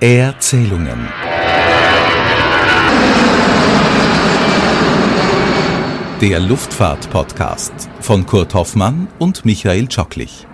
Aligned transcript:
Erzählungen. 0.00 1.08
Der 6.20 6.38
Luftfahrt-Podcast 6.38 7.72
von 7.98 8.24
Kurt 8.24 8.54
Hoffmann 8.54 9.08
und 9.18 9.44
Michael 9.44 9.88
Tschocklich. 9.88 10.46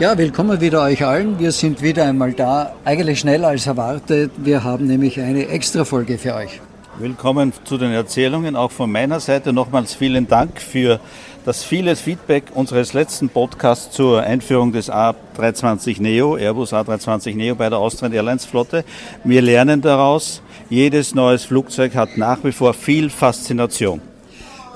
Ja, 0.00 0.18
willkommen 0.18 0.60
wieder 0.60 0.82
euch 0.82 1.06
allen. 1.06 1.38
Wir 1.38 1.50
sind 1.50 1.80
wieder 1.80 2.04
einmal 2.04 2.34
da, 2.34 2.74
eigentlich 2.84 3.20
schneller 3.20 3.48
als 3.48 3.66
erwartet. 3.66 4.32
Wir 4.36 4.62
haben 4.62 4.86
nämlich 4.86 5.18
eine 5.18 5.48
Extra-Folge 5.48 6.18
für 6.18 6.34
euch. 6.34 6.60
Willkommen 6.98 7.52
zu 7.64 7.76
den 7.76 7.92
Erzählungen. 7.92 8.56
Auch 8.56 8.70
von 8.70 8.90
meiner 8.90 9.20
Seite 9.20 9.52
nochmals 9.52 9.92
vielen 9.92 10.26
Dank 10.28 10.58
für 10.58 10.98
das 11.44 11.62
viele 11.62 11.94
Feedback 11.94 12.44
unseres 12.54 12.94
letzten 12.94 13.28
Podcasts 13.28 13.94
zur 13.94 14.22
Einführung 14.22 14.72
des 14.72 14.90
A320 14.90 16.00
Neo, 16.00 16.38
Airbus 16.38 16.72
A320 16.72 17.36
Neo 17.36 17.54
bei 17.54 17.68
der 17.68 17.80
Austrian 17.80 18.14
Airlines 18.14 18.46
Flotte. 18.46 18.82
Wir 19.24 19.42
lernen 19.42 19.82
daraus, 19.82 20.40
jedes 20.70 21.14
neues 21.14 21.44
Flugzeug 21.44 21.94
hat 21.94 22.16
nach 22.16 22.42
wie 22.44 22.52
vor 22.52 22.72
viel 22.72 23.10
Faszination. 23.10 24.00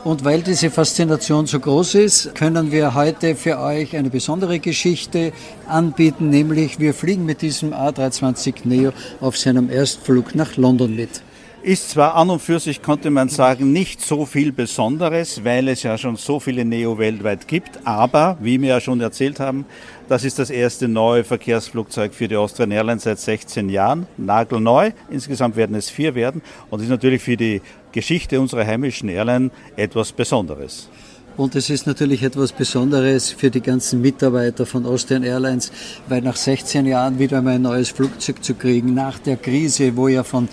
Und 0.04 0.22
weil 0.22 0.42
diese 0.42 0.68
Faszination 0.68 1.46
so 1.46 1.58
groß 1.58 1.94
ist, 1.94 2.34
können 2.34 2.70
wir 2.70 2.94
heute 2.94 3.34
für 3.34 3.58
euch 3.58 3.96
eine 3.96 4.10
besondere 4.10 4.58
Geschichte 4.58 5.32
anbieten, 5.66 6.28
nämlich 6.28 6.78
wir 6.78 6.92
fliegen 6.92 7.24
mit 7.24 7.40
diesem 7.40 7.72
A320 7.72 8.56
Neo 8.64 8.92
auf 9.22 9.38
seinem 9.38 9.70
Erstflug 9.70 10.34
nach 10.34 10.58
London 10.58 10.94
mit. 10.94 11.22
Ist 11.62 11.90
zwar 11.90 12.14
an 12.14 12.30
und 12.30 12.40
für 12.40 12.58
sich, 12.58 12.80
konnte 12.80 13.10
man 13.10 13.28
sagen, 13.28 13.70
nicht 13.70 14.00
so 14.00 14.24
viel 14.24 14.50
Besonderes, 14.50 15.44
weil 15.44 15.68
es 15.68 15.82
ja 15.82 15.98
schon 15.98 16.16
so 16.16 16.40
viele 16.40 16.64
Neo 16.64 16.96
weltweit 16.96 17.48
gibt, 17.48 17.86
aber, 17.86 18.38
wie 18.40 18.58
wir 18.62 18.70
ja 18.70 18.80
schon 18.80 18.98
erzählt 19.02 19.40
haben, 19.40 19.66
das 20.08 20.24
ist 20.24 20.38
das 20.38 20.48
erste 20.48 20.88
neue 20.88 21.22
Verkehrsflugzeug 21.22 22.14
für 22.14 22.28
die 22.28 22.36
Austrian 22.36 22.70
Airlines 22.70 23.02
seit 23.02 23.18
16 23.18 23.68
Jahren, 23.68 24.06
nagelneu. 24.16 24.92
Insgesamt 25.10 25.54
werden 25.56 25.76
es 25.76 25.90
vier 25.90 26.14
werden 26.14 26.40
und 26.70 26.80
ist 26.80 26.88
natürlich 26.88 27.22
für 27.22 27.36
die 27.36 27.60
Geschichte 27.92 28.40
unserer 28.40 28.64
heimischen 28.66 29.10
Airline 29.10 29.50
etwas 29.76 30.12
Besonderes. 30.12 30.88
Und 31.36 31.54
es 31.56 31.70
ist 31.70 31.86
natürlich 31.86 32.22
etwas 32.22 32.52
Besonderes 32.52 33.30
für 33.30 33.50
die 33.50 33.60
ganzen 33.60 34.00
Mitarbeiter 34.00 34.66
von 34.66 34.84
Austrian 34.86 35.22
Airlines, 35.22 35.72
weil 36.08 36.22
nach 36.22 36.36
16 36.36 36.86
Jahren 36.86 37.18
wieder 37.18 37.38
einmal 37.38 37.54
ein 37.54 37.62
neues 37.62 37.90
Flugzeug 37.90 38.42
zu 38.42 38.54
kriegen, 38.54 38.94
nach 38.94 39.18
der 39.18 39.36
Krise, 39.36 39.96
wo 39.96 40.08
ja 40.08 40.24
von 40.24 40.48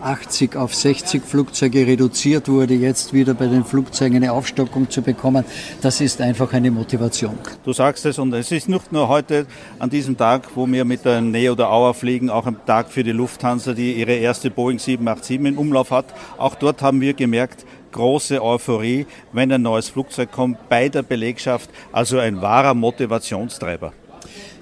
80 0.00 0.56
auf 0.56 0.74
60 0.74 1.22
Flugzeuge 1.22 1.86
reduziert 1.86 2.48
wurde, 2.48 2.74
jetzt 2.74 3.12
wieder 3.12 3.34
bei 3.34 3.46
den 3.46 3.64
Flugzeugen 3.64 4.16
eine 4.16 4.32
Aufstockung 4.32 4.90
zu 4.90 5.02
bekommen, 5.02 5.44
das 5.82 6.00
ist 6.00 6.20
einfach 6.20 6.52
eine 6.52 6.70
Motivation. 6.70 7.38
Du 7.64 7.72
sagst 7.72 8.06
es 8.06 8.18
und 8.18 8.32
es 8.34 8.52
ist 8.52 8.68
nicht 8.68 8.92
nur 8.92 9.08
heute 9.08 9.46
an 9.78 9.90
diesem 9.90 10.16
Tag, 10.16 10.48
wo 10.54 10.66
wir 10.66 10.84
mit 10.84 11.04
der 11.04 11.20
Neo 11.20 11.52
oder 11.52 11.70
Auer 11.70 11.94
fliegen, 11.94 12.30
auch 12.30 12.46
ein 12.46 12.56
Tag 12.66 12.90
für 12.90 13.04
die 13.04 13.12
Lufthansa, 13.12 13.72
die 13.72 13.94
ihre 13.94 14.14
erste 14.14 14.50
Boeing 14.50 14.78
787 14.78 15.40
in 15.40 15.56
Umlauf 15.58 15.90
hat. 15.90 16.06
Auch 16.38 16.54
dort 16.54 16.82
haben 16.82 17.00
wir 17.00 17.14
gemerkt, 17.14 17.64
große 17.92 18.42
Euphorie, 18.42 19.06
wenn 19.32 19.50
ein 19.50 19.62
neues 19.62 19.88
Flugzeug 19.88 20.30
kommt, 20.30 20.68
bei 20.68 20.88
der 20.88 21.02
Belegschaft, 21.02 21.70
also 21.92 22.18
ein 22.18 22.40
wahrer 22.42 22.74
Motivationstreiber. 22.74 23.92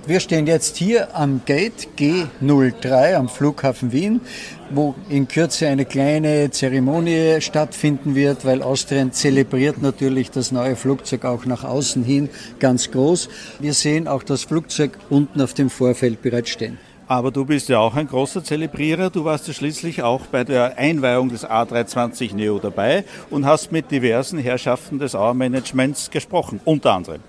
Wir 0.07 0.21
stehen 0.21 0.47
jetzt 0.47 0.77
hier 0.77 1.17
am 1.17 1.41
Gate 1.47 1.89
G03 1.97 3.15
am 3.15 3.31
Flughafen 3.31 3.91
Wien, 3.91 4.21
wo 4.69 4.95
in 5.09 5.29
Kürze 5.29 5.67
eine 5.69 5.87
kleine 5.87 6.51
Zeremonie 6.51 7.41
stattfinden 7.41 8.15
wird, 8.15 8.45
weil 8.45 8.63
Austrian 8.63 9.13
zelebriert 9.13 9.81
natürlich 9.81 10.31
das 10.31 10.53
neue 10.53 10.77
Flugzeug 10.77 11.25
auch 11.25 11.47
nach 11.47 11.65
außen 11.65 12.05
hin 12.05 12.29
ganz 12.59 12.91
groß. 12.91 13.31
Wir 13.61 13.73
sehen 13.73 14.07
auch 14.07 14.23
das 14.23 14.43
Flugzeug 14.43 14.99
unten 15.09 15.41
auf 15.41 15.55
dem 15.55 15.71
Vorfeld 15.71 16.21
bereits 16.21 16.51
stehen. 16.51 16.79
Aber 17.09 17.31
du 17.31 17.47
bist 17.47 17.71
ja 17.71 17.79
auch 17.79 17.95
ein 17.95 18.07
großer 18.07 18.45
Zelebrierer. 18.45 19.09
Du 19.09 19.25
warst 19.25 19.49
ja 19.49 19.55
schließlich 19.55 20.03
auch 20.03 20.27
bei 20.27 20.45
der 20.45 20.77
Einweihung 20.77 21.31
des 21.31 21.47
A320 21.47 22.35
Neo 22.35 22.59
dabei 22.59 23.05
und 23.31 23.47
hast 23.47 23.73
mit 23.73 23.91
diversen 23.91 24.39
Herrschaften 24.39 24.99
des 24.99 25.15
Auer-Managements 25.15 26.11
gesprochen, 26.11 26.61
unter 26.67 26.93
anderem. 26.93 27.21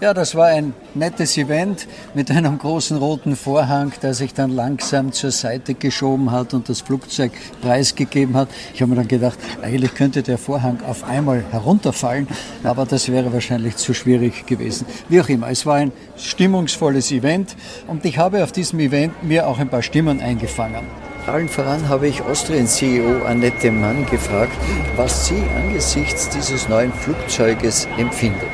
Ja, 0.00 0.14
das 0.14 0.36
war 0.36 0.46
ein 0.46 0.74
nettes 0.94 1.36
Event 1.36 1.88
mit 2.14 2.30
einem 2.30 2.56
großen 2.56 2.96
roten 2.98 3.34
Vorhang, 3.34 3.92
der 4.00 4.14
sich 4.14 4.32
dann 4.32 4.52
langsam 4.52 5.10
zur 5.10 5.32
Seite 5.32 5.74
geschoben 5.74 6.30
hat 6.30 6.54
und 6.54 6.68
das 6.68 6.82
Flugzeug 6.82 7.32
preisgegeben 7.62 8.36
hat. 8.36 8.48
Ich 8.72 8.80
habe 8.80 8.90
mir 8.90 8.96
dann 8.96 9.08
gedacht, 9.08 9.36
eigentlich 9.60 9.96
könnte 9.96 10.22
der 10.22 10.38
Vorhang 10.38 10.78
auf 10.86 11.02
einmal 11.02 11.42
herunterfallen, 11.50 12.28
aber 12.62 12.86
das 12.86 13.10
wäre 13.10 13.32
wahrscheinlich 13.32 13.74
zu 13.74 13.92
schwierig 13.92 14.46
gewesen. 14.46 14.86
Wie 15.08 15.20
auch 15.20 15.28
immer, 15.28 15.50
es 15.50 15.66
war 15.66 15.74
ein 15.74 15.90
stimmungsvolles 16.16 17.10
Event 17.10 17.56
und 17.88 18.04
ich 18.04 18.18
habe 18.18 18.44
auf 18.44 18.52
diesem 18.52 18.78
Event 18.78 19.24
mir 19.24 19.48
auch 19.48 19.58
ein 19.58 19.68
paar 19.68 19.82
Stimmen 19.82 20.20
eingefangen. 20.20 20.86
Allen 21.26 21.48
voran 21.48 21.88
habe 21.88 22.06
ich 22.06 22.22
Austrian-CEO 22.22 23.24
Annette 23.26 23.72
Mann 23.72 24.06
gefragt, 24.06 24.56
was 24.94 25.26
sie 25.26 25.42
angesichts 25.56 26.28
dieses 26.28 26.68
neuen 26.68 26.92
Flugzeuges 26.92 27.88
empfindet 27.98 28.46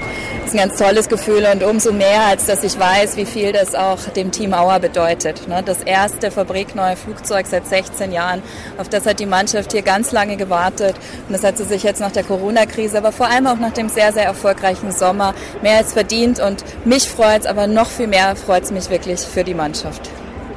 ist 0.46 0.54
ein 0.54 0.68
ganz 0.68 0.78
tolles 0.78 1.08
Gefühl 1.08 1.46
und 1.52 1.62
umso 1.62 1.92
mehr, 1.92 2.26
als 2.26 2.46
dass 2.46 2.62
ich 2.64 2.78
weiß, 2.78 3.16
wie 3.16 3.24
viel 3.24 3.52
das 3.52 3.74
auch 3.74 3.98
dem 4.16 4.30
Team 4.30 4.52
Auer 4.52 4.78
bedeutet. 4.78 5.48
Ne? 5.48 5.62
Das 5.64 5.80
erste 5.82 6.30
fabrikneue 6.30 6.96
Flugzeug 6.96 7.46
seit 7.46 7.66
16 7.66 8.12
Jahren, 8.12 8.42
auf 8.78 8.88
das 8.88 9.06
hat 9.06 9.20
die 9.20 9.26
Mannschaft 9.26 9.72
hier 9.72 9.82
ganz 9.82 10.12
lange 10.12 10.36
gewartet 10.36 10.96
und 11.28 11.32
das 11.32 11.44
hat 11.44 11.56
sie 11.56 11.64
sich 11.64 11.82
jetzt 11.82 12.00
nach 12.00 12.12
der 12.12 12.24
Corona-Krise, 12.24 12.98
aber 12.98 13.12
vor 13.12 13.26
allem 13.26 13.46
auch 13.46 13.58
nach 13.58 13.72
dem 13.72 13.88
sehr, 13.88 14.12
sehr 14.12 14.24
erfolgreichen 14.24 14.92
Sommer 14.92 15.34
mehr 15.62 15.78
als 15.78 15.92
verdient 15.92 16.40
und 16.40 16.64
mich 16.84 17.08
freut 17.08 17.42
es, 17.42 17.46
aber 17.46 17.66
noch 17.66 17.88
viel 17.88 18.06
mehr 18.06 18.36
freut 18.36 18.64
es 18.64 18.70
mich 18.70 18.90
wirklich 18.90 19.20
für 19.20 19.44
die 19.44 19.54
Mannschaft. 19.54 20.10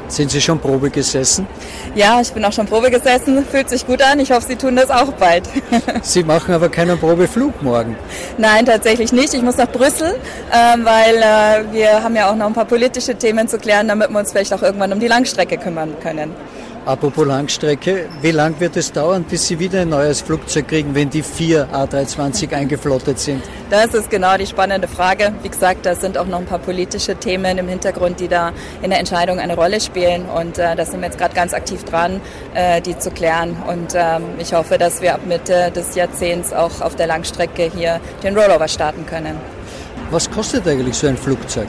Sind 0.07 0.31
Sie 0.31 0.40
schon 0.40 0.59
Probe 0.59 0.90
gesessen? 0.90 1.45
Ja, 1.94 2.22
ich 2.22 2.31
bin 2.31 2.44
auch 2.45 2.53
schon 2.53 2.66
Probe 2.66 2.90
gesessen. 2.90 3.45
Fühlt 3.45 3.69
sich 3.69 3.85
gut 3.85 4.01
an. 4.01 4.19
Ich 4.19 4.31
hoffe, 4.31 4.47
Sie 4.47 4.56
tun 4.56 4.75
das 4.75 4.90
auch 4.90 5.12
bald. 5.13 5.44
Sie 6.01 6.23
machen 6.23 6.53
aber 6.53 6.69
keinen 6.69 6.97
Probeflug 6.97 7.62
morgen. 7.62 7.95
Nein, 8.38 8.66
tatsächlich 8.66 9.12
nicht. 9.12 9.34
Ich 9.34 9.41
muss 9.41 9.57
nach 9.57 9.69
Brüssel, 9.69 10.16
äh, 10.51 10.78
weil 10.84 11.16
äh, 11.17 11.73
wir 11.73 12.03
haben 12.03 12.16
ja 12.16 12.31
auch 12.31 12.35
noch 12.35 12.47
ein 12.47 12.53
paar 12.53 12.66
politische 12.66 13.16
Themen 13.16 13.47
zu 13.47 13.57
klären, 13.57 13.88
damit 13.88 14.09
wir 14.09 14.19
uns 14.19 14.31
vielleicht 14.31 14.53
auch 14.53 14.62
irgendwann 14.62 14.94
um 14.94 15.00
die 15.00 15.07
Langstrecke 15.07 15.57
kümmern 15.57 15.96
können. 16.01 16.34
Apropos 16.88 17.28
Langstrecke, 17.28 18.08
wie 18.22 18.31
lang 18.31 18.58
wird 18.62 18.78
es 18.78 18.94
dauern, 18.94 19.25
bis 19.25 19.46
Sie 19.46 19.59
wieder 19.59 19.81
ein 19.81 19.90
neues 19.90 20.22
Flugzeug 20.22 20.70
kriegen, 20.70 20.96
wenn 20.96 21.09
die 21.09 21.22
vier 21.22 21.68
A320 21.74 22.53
eingeflottet 22.53 23.20
sind? 23.20 23.44
Das 23.70 23.94
ist 23.94 24.09
genau 24.09 24.38
die 24.38 24.46
spannende 24.46 24.88
Frage. 24.88 25.34
Wie 25.42 25.50
gesagt, 25.50 25.86
da 25.86 25.96
sind 25.96 26.18
auch 26.18 26.28
noch 26.28 26.40
ein 26.40 26.46
paar 26.46 26.59
politische 26.59 27.18
Themen 27.18 27.58
im 27.58 27.68
Hintergrund, 27.68 28.22
die 28.22 28.30
da 28.30 28.53
in 28.81 28.92
der 28.92 29.00
Entscheidung 29.00 29.38
eine 29.38 29.56
Rolle 29.56 29.81
spielen. 29.81 30.28
Und 30.30 30.59
äh, 30.59 30.78
da 30.78 30.86
sind 30.86 31.02
wir 31.02 31.08
jetzt 31.08 31.18
gerade 31.18 31.36
ganz 31.36 31.53
aktiv 31.53 31.84
dran, 31.84 32.22
äh, 32.53 32.80
die 32.80 32.97
zu 32.97 33.12
klären. 33.12 33.58
Und 33.68 33.94
ähm, 33.94 34.24
ich 34.40 34.53
hoffe, 34.53 34.78
dass 34.78 35.02
wir 35.02 35.16
ab 35.16 35.26
Mitte 35.28 35.72
des 35.76 35.94
Jahrzehnts 35.94 36.53
auch 36.53 36.80
auf 36.80 36.96
der 36.96 37.08
Langstrecke 37.08 37.64
hier 37.64 38.00
den 38.24 38.38
Rollover 38.38 38.70
starten 38.70 39.06
können. 39.06 39.36
Was 40.09 40.31
kostet 40.31 40.66
eigentlich 40.66 40.96
so 40.96 41.08
ein 41.08 41.18
Flugzeug? 41.18 41.68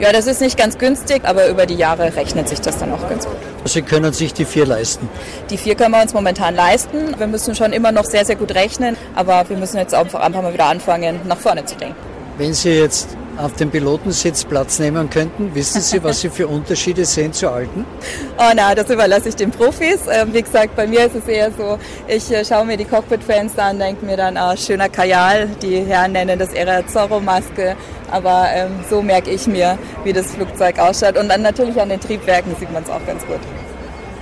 Ja, 0.00 0.12
das 0.12 0.28
ist 0.28 0.40
nicht 0.40 0.56
ganz 0.56 0.78
günstig, 0.78 1.22
aber 1.24 1.48
über 1.48 1.66
die 1.66 1.74
Jahre 1.74 2.14
rechnet 2.14 2.48
sich 2.48 2.60
das 2.60 2.78
dann 2.78 2.92
auch 2.92 3.08
ganz 3.08 3.26
gut. 3.26 3.34
Sie 3.64 3.82
können 3.82 4.12
sich 4.12 4.32
die 4.32 4.44
vier 4.44 4.64
leisten? 4.64 5.08
Die 5.50 5.58
vier 5.58 5.74
können 5.74 5.90
wir 5.92 6.00
uns 6.00 6.14
momentan 6.14 6.54
leisten. 6.54 7.18
Wir 7.18 7.26
müssen 7.26 7.56
schon 7.56 7.72
immer 7.72 7.90
noch 7.90 8.04
sehr, 8.04 8.24
sehr 8.24 8.36
gut 8.36 8.54
rechnen, 8.54 8.96
aber 9.16 9.48
wir 9.48 9.56
müssen 9.56 9.76
jetzt 9.76 9.94
einfach 9.94 10.20
mal 10.30 10.52
wieder 10.54 10.66
anfangen, 10.66 11.20
nach 11.26 11.38
vorne 11.38 11.64
zu 11.64 11.74
denken. 11.74 11.96
Wenn 12.36 12.54
Sie 12.54 12.78
jetzt 12.78 13.17
auf 13.38 13.54
dem 13.54 13.70
Pilotensitz 13.70 14.44
Platz 14.44 14.78
nehmen 14.78 15.08
könnten, 15.08 15.54
wissen 15.54 15.80
Sie, 15.80 16.02
was 16.02 16.20
Sie 16.20 16.28
für 16.28 16.46
Unterschiede 16.48 17.04
sehen 17.04 17.32
zu 17.32 17.50
alten? 17.50 17.84
Oh 18.40 18.52
na, 18.54 18.72
das 18.72 18.88
überlasse 18.88 19.30
ich 19.30 19.36
den 19.36 19.50
Profis. 19.50 20.02
Ähm, 20.08 20.32
wie 20.32 20.42
gesagt, 20.42 20.76
bei 20.76 20.86
mir 20.86 21.06
ist 21.06 21.16
es 21.16 21.26
eher 21.26 21.50
so, 21.50 21.76
ich 22.06 22.30
äh, 22.30 22.44
schaue 22.44 22.64
mir 22.64 22.76
die 22.76 22.84
Cockpit-Fans 22.84 23.58
an, 23.58 23.80
denke 23.80 24.06
mir 24.06 24.16
dann, 24.16 24.36
ah, 24.36 24.56
schöner 24.56 24.88
Kajal, 24.88 25.48
die 25.60 25.80
Herren 25.80 26.12
nennen 26.12 26.38
das 26.38 26.54
ihre 26.54 26.86
Zorro-Maske, 26.86 27.74
aber 28.12 28.46
ähm, 28.52 28.70
so 28.88 29.02
merke 29.02 29.30
ich 29.30 29.48
mir, 29.48 29.76
wie 30.04 30.12
das 30.12 30.26
Flugzeug 30.32 30.78
ausschaut. 30.78 31.16
Und 31.18 31.28
dann 31.28 31.42
natürlich 31.42 31.80
an 31.80 31.88
den 31.88 32.00
Triebwerken 32.00 32.54
sieht 32.60 32.72
man 32.72 32.84
es 32.84 32.90
auch 32.90 33.04
ganz 33.06 33.26
gut. 33.26 33.40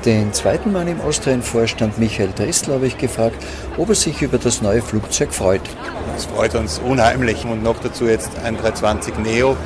Den 0.07 0.33
zweiten 0.33 0.73
Mann 0.73 0.87
im 0.87 1.01
Austrian-Vorstand, 1.01 1.99
Michael 1.99 2.29
Dressler, 2.33 2.75
habe 2.75 2.87
ich 2.87 2.97
gefragt, 2.97 3.35
ob 3.77 3.89
er 3.89 3.97
sich 3.97 4.23
über 4.23 4.39
das 4.39 4.63
neue 4.63 4.81
Flugzeug 4.81 5.35
freut. 5.35 5.63
Es 6.17 6.27
freut 6.27 6.55
uns 6.55 6.79
unheimlich 6.79 7.45
und 7.45 7.65
noch 7.65 7.81
dazu 7.81 8.05
jetzt 8.05 8.31
ein 8.45 8.57
320 8.57 9.19
Neo, 9.19 9.57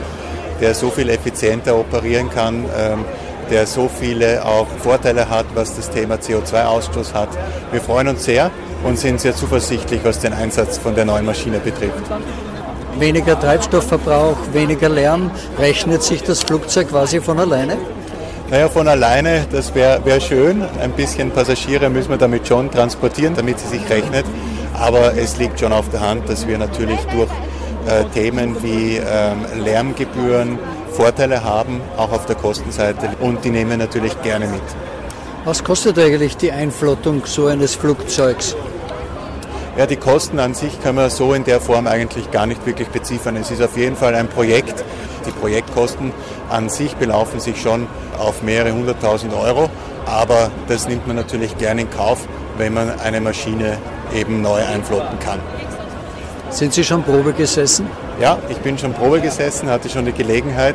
der 0.63 0.75
so 0.75 0.89
viel 0.89 1.11
effizienter 1.11 1.79
operieren 1.79 2.31
kann, 2.31 2.65
ähm, 2.75 3.05
der 3.51 3.67
so 3.67 3.91
viele 4.01 4.43
auch 4.43 4.67
Vorteile 4.79 5.29
hat, 5.29 5.45
was 5.55 5.77
das 5.77 5.91
Thema 5.91 6.15
CO2-Ausstoß 6.15 7.13
hat. 7.13 7.29
Wir 7.71 7.83
freuen 7.83 8.09
uns 8.09 8.25
sehr 8.25 8.51
und 8.83 8.99
sind 8.99 9.21
sehr 9.21 9.37
zuversichtlich, 9.37 10.01
was 10.05 10.21
den 10.21 10.33
Einsatz 10.33 10.79
von 10.79 10.95
der 10.95 11.05
neuen 11.05 11.27
Maschine 11.27 11.59
betrifft 11.59 12.11
weniger 12.99 13.41
Treibstoffverbrauch, 13.41 14.37
weniger 14.53 14.91
Lärm, 14.91 15.31
rechnet 15.59 16.03
sich 16.03 16.23
das 16.23 16.43
Flugzeug 16.43 16.91
quasi 16.91 17.21
von 17.21 17.39
alleine? 17.39 17.79
Naja, 18.51 18.69
von 18.69 18.89
alleine, 18.89 19.47
das 19.53 19.73
wäre 19.77 20.05
wär 20.05 20.21
schön. 20.21 20.65
Ein 20.81 20.91
bisschen 20.91 21.31
Passagiere 21.31 21.89
müssen 21.89 22.11
wir 22.11 22.17
damit 22.17 22.49
schon 22.49 22.69
transportieren, 22.69 23.37
damit 23.37 23.61
sie 23.61 23.69
sich 23.69 23.89
rechnet. 23.89 24.27
Aber 24.75 25.17
es 25.17 25.37
liegt 25.37 25.61
schon 25.61 25.73
auf 25.73 25.89
der 25.91 26.01
Hand, 26.01 26.29
dass 26.29 26.49
wir 26.49 26.59
natürlich 26.59 26.99
durch 27.13 27.31
äh, 27.87 28.05
Themen 28.13 28.61
wie 28.61 28.97
ähm, 28.97 29.65
Lärmgebühren 29.65 30.59
Vorteile 30.91 31.45
haben, 31.45 31.81
auch 31.97 32.11
auf 32.11 32.27
der 32.27 32.35
Kostenseite 32.35 33.11
und 33.21 33.45
die 33.45 33.51
nehmen 33.51 33.71
wir 33.71 33.77
natürlich 33.77 34.21
gerne 34.23 34.49
mit. 34.49 34.63
Was 35.45 35.63
kostet 35.63 35.97
eigentlich 36.01 36.37
die 36.37 36.51
Einflottung 36.51 37.23
so 37.27 37.47
eines 37.47 37.77
Flugzeugs? 37.77 38.57
Ja, 39.79 39.87
die 39.87 39.97
Kosten 39.97 40.41
an 40.41 40.55
sich 40.55 40.83
kann 40.83 40.97
man 40.97 41.09
so 41.09 41.35
in 41.35 41.45
der 41.45 41.61
Form 41.61 41.87
eigentlich 41.87 42.33
gar 42.33 42.47
nicht 42.47 42.67
wirklich 42.67 42.89
beziffern. 42.89 43.37
Es 43.37 43.53
ist 43.53 43.63
auf 43.63 43.77
jeden 43.77 43.95
Fall 43.95 44.17
ein 44.17 44.27
Projekt. 44.27 44.85
Die 45.25 45.31
Projektkosten 45.31 46.13
an 46.51 46.69
sich 46.69 46.97
belaufen 46.97 47.39
sich 47.39 47.61
schon 47.61 47.87
auf 48.21 48.43
mehrere 48.43 48.73
hunderttausend 48.73 49.35
Euro, 49.35 49.71
aber 50.07 50.51
das 50.69 50.89
nimmt 50.89 51.07
man 51.07 51.17
natürlich 51.17 51.57
gerne 51.59 51.83
in 51.83 51.91
Kauf, 51.91 52.27
wenn 52.59 52.75
man 52.75 53.01
eine 53.01 53.21
Maschine 53.21 53.79
eben 54.15 54.43
neu 54.43 54.63
einflotten 54.65 55.19
kann. 55.21 55.41
Sind 56.51 56.75
Sie 56.75 56.83
schon 56.85 57.03
Probe 57.03 57.33
gesessen? 57.33 57.87
Ja, 58.21 58.39
ich 58.49 58.59
bin 58.59 58.77
schon 58.77 58.93
Probe 58.93 59.21
gesessen, 59.21 59.71
hatte 59.71 59.89
schon 59.89 60.05
die 60.05 60.13
Gelegenheit 60.13 60.75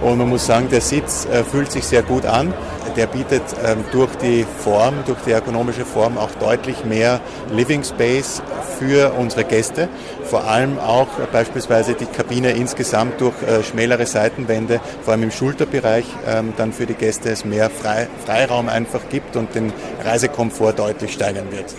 und 0.00 0.18
man 0.18 0.28
muss 0.28 0.46
sagen, 0.46 0.68
der 0.70 0.80
Sitz 0.80 1.26
äh, 1.26 1.44
fühlt 1.44 1.70
sich 1.70 1.84
sehr 1.84 2.02
gut 2.02 2.24
an. 2.24 2.54
Der 2.96 3.06
bietet 3.06 3.42
ähm, 3.64 3.84
durch 3.92 4.14
die 4.16 4.44
Form, 4.64 4.94
durch 5.06 5.18
die 5.26 5.32
ergonomische 5.32 5.84
Form 5.84 6.18
auch 6.18 6.30
deutlich 6.40 6.84
mehr 6.84 7.20
Living 7.52 7.84
Space 7.84 8.42
für 8.78 9.12
unsere 9.12 9.44
Gäste. 9.44 9.88
Vor 10.24 10.44
allem 10.44 10.78
auch 10.78 11.18
äh, 11.18 11.26
beispielsweise 11.30 11.94
die 11.94 12.06
Kabine 12.06 12.52
insgesamt 12.52 13.20
durch 13.20 13.34
äh, 13.42 13.62
schmälere 13.62 14.06
Seitenwände, 14.06 14.80
vor 15.02 15.12
allem 15.12 15.24
im 15.24 15.30
Schulterbereich, 15.30 16.06
ähm, 16.26 16.54
dann 16.56 16.72
für 16.72 16.86
die 16.86 16.94
Gäste 16.94 17.30
es 17.30 17.44
mehr 17.44 17.70
Frei 17.70 18.08
Freiraum 18.24 18.68
einfach 18.68 19.02
gibt 19.10 19.36
und 19.36 19.54
den 19.54 19.72
Reisekomfort 20.04 20.78
deutlich 20.78 21.12
steigern 21.12 21.52
wird. 21.52 21.74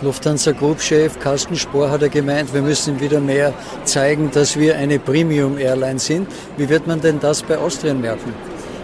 Lufthansa 0.00 0.52
Group 0.52 0.80
Chef 0.80 1.18
Carsten 1.18 1.56
Spohr 1.56 1.90
hat 1.90 2.02
ja 2.02 2.08
gemeint, 2.08 2.54
wir 2.54 2.62
müssen 2.62 3.00
wieder 3.00 3.20
mehr 3.20 3.52
zeigen, 3.84 4.30
dass 4.30 4.56
wir 4.56 4.76
eine 4.76 5.00
Premium 5.00 5.58
Airline 5.58 5.98
sind. 5.98 6.28
Wie 6.56 6.68
wird 6.68 6.86
man 6.86 7.00
denn 7.00 7.18
das 7.18 7.42
bei 7.42 7.58
Austrian 7.58 8.00
merken? 8.00 8.32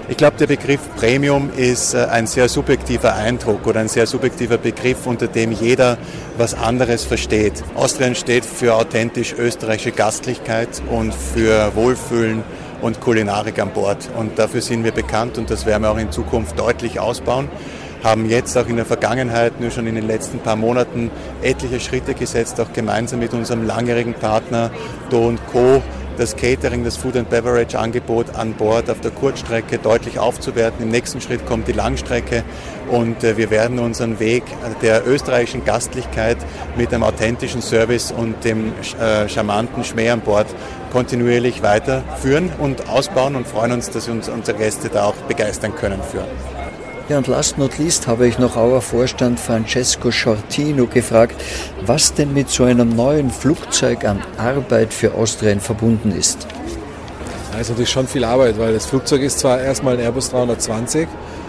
Ich 0.08 0.16
glaube, 0.16 0.36
der 0.36 0.48
Begriff 0.48 0.80
Premium 0.96 1.50
ist 1.56 1.94
äh, 1.94 2.04
ein 2.10 2.26
sehr 2.26 2.48
subjektiver 2.48 3.14
Eindruck 3.14 3.66
oder 3.66 3.80
ein 3.80 3.88
sehr 3.88 4.06
subjektiver 4.06 4.58
Begriff, 4.58 5.06
unter 5.06 5.28
dem 5.28 5.52
jeder 5.52 5.96
was 6.36 6.52
anderes 6.52 7.04
versteht. 7.04 7.62
Austrian 7.74 8.14
steht 8.14 8.44
für 8.44 8.74
authentisch 8.74 9.34
österreichische 9.38 9.92
Gastlichkeit 9.92 10.82
und 10.90 11.14
für 11.14 11.74
Wohlfühlen 11.76 12.42
und 12.82 13.00
Kulinarik 13.00 13.60
an 13.60 13.70
Bord. 13.72 14.10
Und 14.18 14.38
dafür 14.38 14.60
sind 14.60 14.84
wir 14.84 14.92
bekannt 14.92 15.38
und 15.38 15.48
das 15.48 15.64
werden 15.64 15.84
wir 15.84 15.90
auch 15.90 15.98
in 15.98 16.10
Zukunft 16.10 16.58
deutlich 16.58 16.98
ausbauen 16.98 17.48
haben 18.04 18.28
jetzt 18.28 18.56
auch 18.56 18.68
in 18.68 18.76
der 18.76 18.84
Vergangenheit, 18.84 19.60
nur 19.60 19.70
schon 19.70 19.86
in 19.88 19.96
den 19.96 20.06
letzten 20.06 20.38
paar 20.38 20.56
Monaten, 20.56 21.10
etliche 21.42 21.80
Schritte 21.80 22.14
gesetzt, 22.14 22.60
auch 22.60 22.72
gemeinsam 22.72 23.18
mit 23.18 23.32
unserem 23.32 23.66
langjährigen 23.66 24.14
Partner 24.14 24.70
Do 25.10 25.34
Co 25.50 25.82
das 26.16 26.36
Catering, 26.36 26.84
das 26.84 26.96
Food 26.96 27.16
and 27.16 27.28
Beverage 27.28 27.78
Angebot 27.78 28.34
an 28.36 28.54
Bord 28.54 28.88
auf 28.88 29.00
der 29.00 29.10
Kurzstrecke 29.10 29.78
deutlich 29.78 30.18
aufzuwerten. 30.18 30.82
Im 30.82 30.90
nächsten 30.90 31.20
Schritt 31.20 31.44
kommt 31.46 31.68
die 31.68 31.72
Langstrecke 31.72 32.44
und 32.90 33.24
äh, 33.24 33.36
wir 33.36 33.50
werden 33.50 33.78
unseren 33.78 34.20
Weg 34.20 34.44
der 34.82 35.06
österreichischen 35.06 35.64
Gastlichkeit 35.64 36.36
mit 36.76 36.92
einem 36.92 37.02
authentischen 37.02 37.62
Service 37.62 38.12
und 38.12 38.44
dem 38.44 38.72
äh, 39.00 39.28
charmanten 39.28 39.84
Schmäh 39.84 40.10
an 40.10 40.20
Bord 40.20 40.46
kontinuierlich 40.92 41.62
weiterführen 41.62 42.50
und 42.58 42.88
ausbauen 42.88 43.34
und 43.34 43.48
freuen 43.48 43.72
uns, 43.72 43.90
dass 43.90 44.06
wir 44.06 44.14
uns 44.14 44.28
unsere 44.28 44.56
Gäste 44.56 44.88
da 44.88 45.06
auch 45.06 45.16
begeistern 45.26 45.74
können 45.74 46.00
für. 46.02 46.24
Ja, 47.06 47.18
und 47.18 47.26
last 47.26 47.58
not 47.58 47.76
least 47.78 48.06
habe 48.06 48.26
ich 48.26 48.38
noch 48.38 48.56
Auer 48.56 48.80
Vorstand 48.80 49.38
Francesco 49.38 50.10
Shortino 50.10 50.86
gefragt, 50.86 51.38
was 51.84 52.14
denn 52.14 52.32
mit 52.32 52.48
so 52.48 52.64
einem 52.64 52.96
neuen 52.96 53.28
Flugzeug 53.28 54.06
an 54.06 54.22
Arbeit 54.38 54.94
für 54.94 55.12
Austrian 55.12 55.60
verbunden 55.60 56.12
ist. 56.12 56.46
Da 57.52 57.58
ist 57.58 57.68
natürlich 57.68 57.90
schon 57.90 58.08
viel 58.08 58.24
Arbeit, 58.24 58.58
weil 58.58 58.72
das 58.72 58.86
Flugzeug 58.86 59.20
ist 59.20 59.38
zwar 59.38 59.60
erstmal 59.60 59.94
ein 59.94 60.00
Airbus 60.00 60.30
320, 60.30 61.06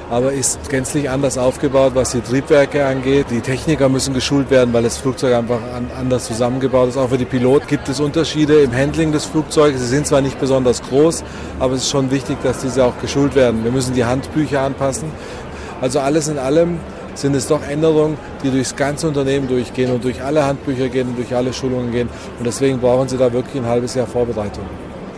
aber 0.10 0.34
ist 0.34 0.70
gänzlich 0.70 1.10
anders 1.10 1.38
aufgebaut, 1.38 1.94
was 1.96 2.12
die 2.12 2.22
Triebwerke 2.22 2.86
angeht. 2.86 3.28
Die 3.32 3.42
Techniker 3.42 3.90
müssen 3.90 4.14
geschult 4.14 4.52
werden, 4.52 4.74
weil 4.74 4.84
das 4.84 4.98
Flugzeug 4.98 5.34
einfach 5.34 5.60
anders 5.98 6.26
zusammengebaut 6.26 6.90
ist. 6.90 6.98
Auch 6.98 7.10
für 7.10 7.18
die 7.18 7.26
Piloten 7.26 7.66
gibt 7.68 7.90
es 7.90 8.00
Unterschiede 8.00 8.62
im 8.62 8.76
Handling 8.76 9.12
des 9.12 9.26
Flugzeugs. 9.26 9.80
Sie 9.80 9.88
sind 9.88 10.06
zwar 10.06 10.22
nicht 10.22 10.40
besonders 10.40 10.82
groß, 10.84 11.24
aber 11.60 11.74
es 11.74 11.84
ist 11.84 11.90
schon 11.90 12.12
wichtig, 12.12 12.38
dass 12.44 12.60
diese 12.60 12.86
auch 12.86 13.00
geschult 13.02 13.34
werden. 13.34 13.64
Wir 13.64 13.72
müssen 13.72 13.96
die 13.96 14.06
Handbücher 14.06 14.62
anpassen. 14.62 15.12
Also 15.82 16.00
alles 16.00 16.28
in 16.28 16.38
allem 16.38 16.80
sind 17.16 17.36
es 17.36 17.48
doch 17.48 17.62
Änderungen, 17.68 18.18
die 18.44 18.52
durchs 18.52 18.76
ganze 18.76 19.08
Unternehmen 19.08 19.48
durchgehen 19.48 19.92
und 19.92 20.04
durch 20.04 20.22
alle 20.22 20.46
Handbücher 20.46 20.90
gehen 20.90 21.10
und 21.10 21.18
durch 21.18 21.34
alle 21.34 21.54
Schulungen 21.54 21.92
gehen. 21.92 22.10
Und 22.38 22.46
deswegen 22.46 22.80
brauchen 22.80 23.08
Sie 23.08 23.18
da 23.18 23.32
wirklich 23.32 23.62
ein 23.62 23.68
halbes 23.68 23.96
Jahr 23.96 24.08
Vorbereitung. 24.08 24.66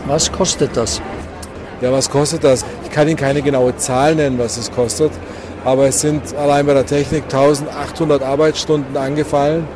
Was 0.06 0.32
kostet 0.32 0.76
das? 0.78 1.02
Ja, 1.82 1.92
was 1.92 2.10
kostet 2.10 2.44
das? 2.44 2.66
Ich 2.84 2.92
kann 2.92 3.08
Ihnen 3.08 3.18
keine 3.18 3.42
genaue 3.42 3.76
Zahl 3.78 4.16
nennen, 4.16 4.40
was 4.40 4.58
es 4.58 4.72
kostet. 4.72 5.12
Aber 5.66 5.88
es 5.88 6.02
sind 6.02 6.36
allein 6.36 6.66
bei 6.66 6.74
der 6.74 6.86
Technik 6.86 7.24
1800 7.24 8.24
Arbeitsstunden 8.24 8.96
angefallen. 8.96 9.68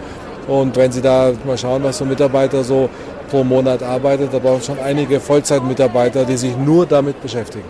Und 0.47 0.75
wenn 0.77 0.91
Sie 0.91 1.01
da 1.01 1.31
mal 1.45 1.57
schauen, 1.57 1.83
was 1.83 1.97
so 1.97 2.05
ein 2.05 2.09
Mitarbeiter 2.09 2.63
so 2.63 2.89
pro 3.29 3.43
Monat 3.43 3.83
arbeitet, 3.83 4.33
da 4.33 4.39
brauchen 4.39 4.61
schon 4.61 4.79
einige 4.79 5.19
Vollzeitmitarbeiter, 5.19 6.25
die 6.25 6.37
sich 6.37 6.55
nur 6.57 6.85
damit 6.85 7.21
beschäftigen. 7.21 7.65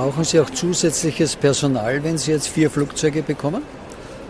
Brauchen 0.00 0.24
Sie 0.24 0.40
auch 0.40 0.48
zusätzliches 0.48 1.36
Personal, 1.36 2.02
wenn 2.02 2.16
Sie 2.16 2.30
jetzt 2.30 2.48
vier 2.48 2.70
Flugzeuge 2.70 3.20
bekommen? 3.20 3.62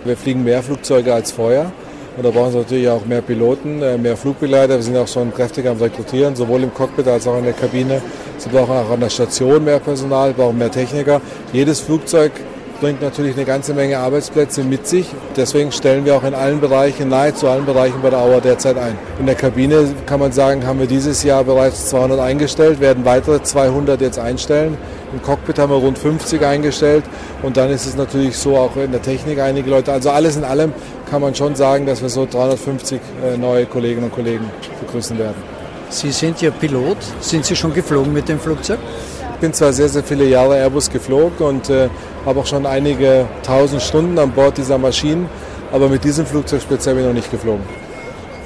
Wir 0.04 0.16
fliegen 0.16 0.42
mehr 0.42 0.64
Flugzeuge 0.64 1.14
als 1.14 1.30
vorher. 1.30 1.70
Und 2.16 2.26
da 2.26 2.30
brauchen 2.30 2.50
Sie 2.50 2.58
natürlich 2.58 2.88
auch 2.88 3.06
mehr 3.06 3.22
Piloten, 3.22 3.80
äh, 3.80 3.96
mehr 3.96 4.16
Flugbegleiter. 4.16 4.74
Wir 4.74 4.82
sind 4.82 4.96
auch 4.96 5.06
schon 5.06 5.32
kräftig 5.32 5.68
am 5.68 5.78
Rekrutieren, 5.78 6.34
sowohl 6.34 6.64
im 6.64 6.74
Cockpit 6.74 7.06
als 7.06 7.28
auch 7.28 7.38
in 7.38 7.44
der 7.44 7.52
Kabine. 7.52 8.02
Sie 8.38 8.48
brauchen 8.48 8.72
auch 8.72 8.90
an 8.90 8.98
der 8.98 9.10
Station 9.10 9.62
mehr 9.62 9.78
Personal, 9.78 10.32
brauchen 10.32 10.58
mehr 10.58 10.72
Techniker. 10.72 11.20
Jedes 11.52 11.78
Flugzeug 11.78 12.32
bringt 12.80 13.00
natürlich 13.00 13.36
eine 13.36 13.44
ganze 13.44 13.72
Menge 13.72 13.98
Arbeitsplätze 13.98 14.64
mit 14.64 14.88
sich. 14.88 15.06
Deswegen 15.36 15.70
stellen 15.70 16.04
wir 16.04 16.16
auch 16.16 16.24
in 16.24 16.34
allen 16.34 16.60
Bereichen, 16.60 17.10
nahezu 17.10 17.46
allen 17.46 17.66
Bereichen 17.66 18.00
bei 18.02 18.10
der 18.10 18.20
Auer 18.20 18.40
derzeit 18.40 18.76
ein. 18.76 18.98
In 19.20 19.26
der 19.26 19.34
Kabine 19.36 19.86
kann 20.06 20.18
man 20.18 20.32
sagen, 20.32 20.66
haben 20.66 20.80
wir 20.80 20.86
dieses 20.88 21.22
Jahr 21.22 21.44
bereits 21.44 21.90
200 21.90 22.18
eingestellt, 22.18 22.80
werden 22.80 23.04
weitere 23.04 23.42
200 23.42 24.00
jetzt 24.00 24.18
einstellen. 24.18 24.76
Im 25.12 25.22
Cockpit 25.22 25.58
haben 25.58 25.72
wir 25.72 25.78
rund 25.78 25.98
50 25.98 26.44
eingestellt 26.44 27.04
und 27.42 27.56
dann 27.56 27.70
ist 27.70 27.86
es 27.86 27.96
natürlich 27.96 28.36
so 28.36 28.56
auch 28.56 28.76
in 28.76 28.92
der 28.92 29.02
Technik 29.02 29.40
einige 29.40 29.68
Leute. 29.68 29.92
Also 29.92 30.10
alles 30.10 30.36
in 30.36 30.44
allem 30.44 30.72
kann 31.10 31.20
man 31.20 31.34
schon 31.34 31.56
sagen, 31.56 31.84
dass 31.86 32.00
wir 32.00 32.08
so 32.08 32.26
350 32.30 33.00
äh, 33.24 33.36
neue 33.36 33.66
Kolleginnen 33.66 34.04
und 34.04 34.12
Kollegen 34.12 34.48
begrüßen 34.80 35.18
werden. 35.18 35.42
Sie 35.88 36.12
sind 36.12 36.40
ja 36.40 36.52
Pilot. 36.52 36.98
Sind 37.20 37.44
Sie 37.44 37.56
schon 37.56 37.74
geflogen 37.74 38.12
mit 38.12 38.28
dem 38.28 38.38
Flugzeug? 38.38 38.78
Ich 39.34 39.40
bin 39.40 39.52
zwar 39.52 39.72
sehr, 39.72 39.88
sehr 39.88 40.04
viele 40.04 40.24
Jahre 40.26 40.56
Airbus 40.56 40.88
geflogen 40.90 41.44
und 41.44 41.70
äh, 41.70 41.88
habe 42.24 42.40
auch 42.40 42.46
schon 42.46 42.64
einige 42.64 43.26
tausend 43.42 43.82
Stunden 43.82 44.18
an 44.18 44.30
Bord 44.30 44.58
dieser 44.58 44.78
Maschinen, 44.78 45.28
aber 45.72 45.88
mit 45.88 46.04
diesem 46.04 46.26
Flugzeug 46.26 46.62
speziell 46.62 46.94
bin 46.94 47.04
ich 47.04 47.08
noch 47.08 47.14
nicht 47.14 47.30
geflogen. 47.30 47.89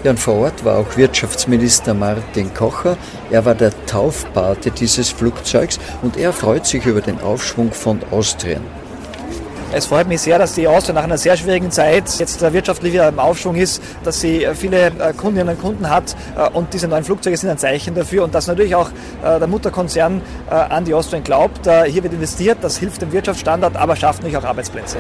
Ja, 0.05 0.11
und 0.11 0.21
vor 0.21 0.35
Ort 0.35 0.67
war 0.67 0.77
auch 0.77 0.99
Wirtschaftsminister 0.99 1.95
Martin 1.95 2.53
Kocher. 2.53 2.99
Er 3.31 3.47
war 3.47 3.55
der 3.55 3.73
Taufpate 3.87 4.71
dieses 4.71 5.09
Flugzeugs 5.09 5.81
und 6.03 6.19
er 6.19 6.35
freut 6.35 6.67
sich 6.67 6.85
über 6.85 7.01
den 7.01 7.19
Aufschwung 7.23 7.73
von 7.73 8.01
Austrian. 8.11 8.61
Es 9.73 9.87
freut 9.87 10.07
mich 10.07 10.21
sehr, 10.21 10.39
dass 10.39 10.55
die 10.55 10.69
Austria 10.69 10.95
nach 10.95 11.05
einer 11.05 11.17
sehr 11.17 11.39
schwierigen 11.39 11.71
Zeit 11.71 12.19
jetzt 12.19 12.43
wirtschaftlich 12.53 12.93
wieder 12.93 13.09
im 13.09 13.19
Aufschwung 13.19 13.57
ist, 13.57 13.83
dass 14.05 14.21
sie 14.21 14.47
viele 14.55 14.89
äh, 14.89 15.15
Kundinnen 15.17 15.49
und 15.49 15.61
Kunden 15.63 15.89
hat 15.89 16.15
äh, 16.37 16.51
und 16.51 16.75
diese 16.75 16.87
neuen 16.87 17.03
Flugzeuge 17.03 17.39
sind 17.39 17.49
ein 17.49 17.59
Zeichen 17.59 17.95
dafür 17.95 18.25
und 18.25 18.35
dass 18.35 18.47
natürlich 18.47 18.75
auch 18.75 18.91
äh, 19.25 19.39
der 19.39 19.49
Mutterkonzern 19.49 20.21
an 20.51 20.85
die 20.85 20.93
Austrian 20.93 21.25
glaubt. 21.25 21.67
Hier 21.87 22.03
wird 22.03 22.13
investiert, 22.13 22.59
das 22.61 22.77
hilft 22.77 23.01
dem 23.01 23.11
Wirtschaftsstandort, 23.11 23.75
aber 23.77 23.97
schafft 23.97 24.19
natürlich 24.19 24.37
auch 24.37 24.45
Arbeitsplätze. 24.45 24.99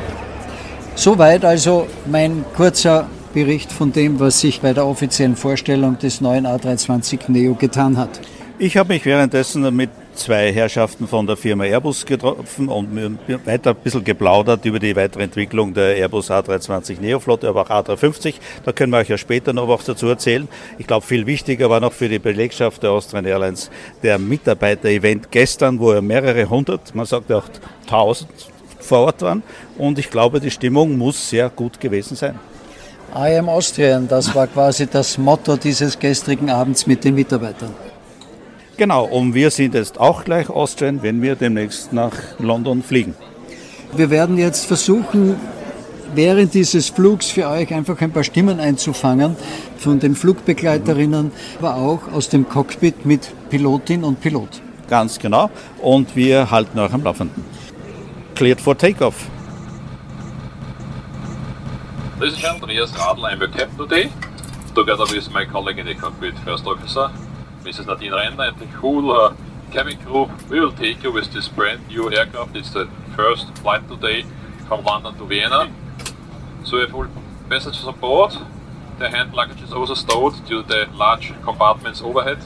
Soweit 0.94 1.44
also 1.44 1.86
mein 2.06 2.44
kurzer 2.56 3.06
Bericht 3.34 3.72
von 3.72 3.92
dem, 3.92 4.20
was 4.20 4.40
sich 4.40 4.60
bei 4.60 4.72
der 4.72 4.86
offiziellen 4.86 5.34
Vorstellung 5.34 5.98
des 5.98 6.20
neuen 6.20 6.46
A320 6.46 7.30
Neo 7.32 7.54
getan 7.54 7.96
hat. 7.96 8.20
Ich 8.60 8.76
habe 8.76 8.94
mich 8.94 9.04
währenddessen 9.04 9.74
mit 9.74 9.90
zwei 10.14 10.52
Herrschaften 10.52 11.08
von 11.08 11.26
der 11.26 11.36
Firma 11.36 11.64
Airbus 11.64 12.06
getroffen 12.06 12.68
und 12.68 13.18
weiter 13.44 13.70
ein 13.70 13.76
bisschen 13.82 14.04
geplaudert 14.04 14.64
über 14.64 14.78
die 14.78 14.94
weitere 14.94 15.24
Entwicklung 15.24 15.74
der 15.74 15.96
Airbus 15.96 16.30
A320 16.30 17.00
Neoflotte, 17.00 17.48
aber 17.48 17.62
auch 17.62 17.70
A350. 17.70 18.34
Da 18.64 18.70
können 18.70 18.92
wir 18.92 18.98
euch 18.98 19.08
ja 19.08 19.18
später 19.18 19.52
noch 19.52 19.68
was 19.68 19.84
dazu 19.84 20.06
erzählen. 20.06 20.46
Ich 20.78 20.86
glaube, 20.86 21.04
viel 21.04 21.26
wichtiger 21.26 21.68
war 21.68 21.80
noch 21.80 21.92
für 21.92 22.08
die 22.08 22.20
Belegschaft 22.20 22.84
der 22.84 22.92
Austrian 22.92 23.24
Airlines 23.24 23.68
der 24.04 24.20
Mitarbeiter-Event 24.20 25.32
gestern, 25.32 25.80
wo 25.80 25.92
ja 25.92 26.00
mehrere 26.00 26.48
hundert, 26.48 26.94
man 26.94 27.06
sagt 27.06 27.30
ja 27.30 27.38
auch 27.38 27.48
tausend 27.88 28.30
vor 28.78 29.00
Ort 29.00 29.22
waren. 29.22 29.42
Und 29.76 29.98
ich 29.98 30.08
glaube, 30.08 30.38
die 30.38 30.52
Stimmung 30.52 30.96
muss 30.96 31.28
sehr 31.28 31.50
gut 31.50 31.80
gewesen 31.80 32.14
sein. 32.14 32.38
I 33.16 33.38
am 33.38 33.48
Austrian, 33.48 34.08
das 34.08 34.34
war 34.34 34.48
quasi 34.48 34.88
das 34.88 35.18
Motto 35.18 35.56
dieses 35.56 35.96
gestrigen 35.96 36.50
Abends 36.50 36.84
mit 36.84 37.04
den 37.04 37.14
Mitarbeitern. 37.14 37.72
Genau, 38.76 39.04
und 39.04 39.34
wir 39.34 39.52
sind 39.52 39.74
jetzt 39.74 40.00
auch 40.00 40.24
gleich 40.24 40.50
Austrian, 40.50 41.00
wenn 41.00 41.22
wir 41.22 41.36
demnächst 41.36 41.92
nach 41.92 42.12
London 42.40 42.82
fliegen. 42.82 43.14
Wir 43.96 44.10
werden 44.10 44.36
jetzt 44.36 44.66
versuchen, 44.66 45.36
während 46.12 46.54
dieses 46.54 46.88
Flugs 46.88 47.30
für 47.30 47.48
euch 47.48 47.72
einfach 47.72 48.00
ein 48.00 48.10
paar 48.10 48.24
Stimmen 48.24 48.58
einzufangen 48.58 49.36
von 49.78 50.00
den 50.00 50.16
Flugbegleiterinnen, 50.16 51.30
aber 51.60 51.76
auch 51.76 52.00
aus 52.12 52.28
dem 52.28 52.48
Cockpit 52.48 53.06
mit 53.06 53.30
Pilotin 53.48 54.02
und 54.02 54.20
Pilot. 54.20 54.60
Ganz 54.90 55.20
genau. 55.20 55.50
Und 55.80 56.16
wir 56.16 56.50
halten 56.50 56.76
euch 56.80 56.92
am 56.92 57.04
Laufenden. 57.04 57.44
Cleared 58.34 58.60
for 58.60 58.76
takeoff. 58.76 59.28
This 62.24 62.38
is 62.38 62.44
Andreas 62.46 62.90
Radl. 62.92 63.30
I'm 63.30 63.38
your 63.38 63.50
captain 63.50 63.76
today, 63.76 64.10
together 64.74 65.04
with 65.12 65.30
my 65.30 65.44
colleague 65.44 65.78
in 65.78 65.84
the 65.84 65.94
cockpit, 65.94 66.38
First 66.38 66.64
Officer, 66.64 67.10
Mrs. 67.64 67.86
Nadine 67.86 68.12
Renner, 68.12 68.44
and 68.44 68.58
the 68.58 68.64
whole 68.64 69.12
uh, 69.12 69.36
cabin 69.70 69.98
crew. 69.98 70.30
We 70.48 70.58
will 70.58 70.72
take 70.72 71.02
you 71.02 71.12
with 71.12 71.34
this 71.34 71.48
brand 71.48 71.86
new 71.86 72.10
aircraft. 72.10 72.56
It's 72.56 72.70
the 72.70 72.88
first 73.14 73.54
flight 73.58 73.86
today 73.90 74.24
from 74.66 74.84
London 74.84 75.14
to 75.18 75.26
Vienna. 75.26 75.70
So 76.64 76.78
we 76.78 76.84
have 76.84 76.94
all 76.94 77.08
passengers 77.50 77.84
on 77.84 78.00
board. 78.00 78.32
The 78.98 79.10
hand 79.10 79.34
luggage 79.34 79.60
is 79.60 79.74
also 79.74 79.92
stowed 79.92 80.46
due 80.46 80.62
to 80.62 80.68
the 80.68 80.88
large 80.94 81.34
compartments 81.42 82.00
overhead. 82.00 82.38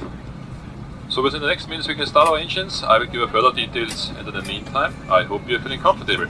So 1.09 1.23
within 1.23 1.41
the 1.41 1.47
next 1.47 1.69
minutes 1.69 1.87
we 1.87 1.95
can 1.95 2.07
start 2.07 2.27
our 2.27 2.39
engines. 2.39 2.83
I 2.83 2.99
will 2.99 3.07
give 3.07 3.15
you 3.15 3.29
further 3.29 3.53
details 3.53 4.11
and 4.19 4.27
in 4.27 4.35
the 4.35 4.43
meantime 4.43 4.97
I 5.09 5.23
hope 5.23 5.49
you're 5.49 5.61
feeling 5.61 5.79
comfortable. 5.79 6.27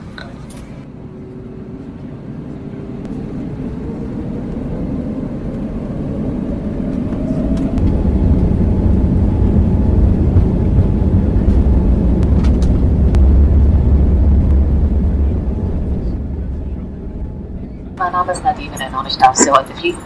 Ist 18.39 18.45
Nadine 18.45 18.79
Renner 18.79 19.01
und 19.01 19.07
ich 19.07 19.19
darf 19.19 19.37
Sie 19.37 19.51
heute 19.51 19.75
fliegen. 19.75 19.99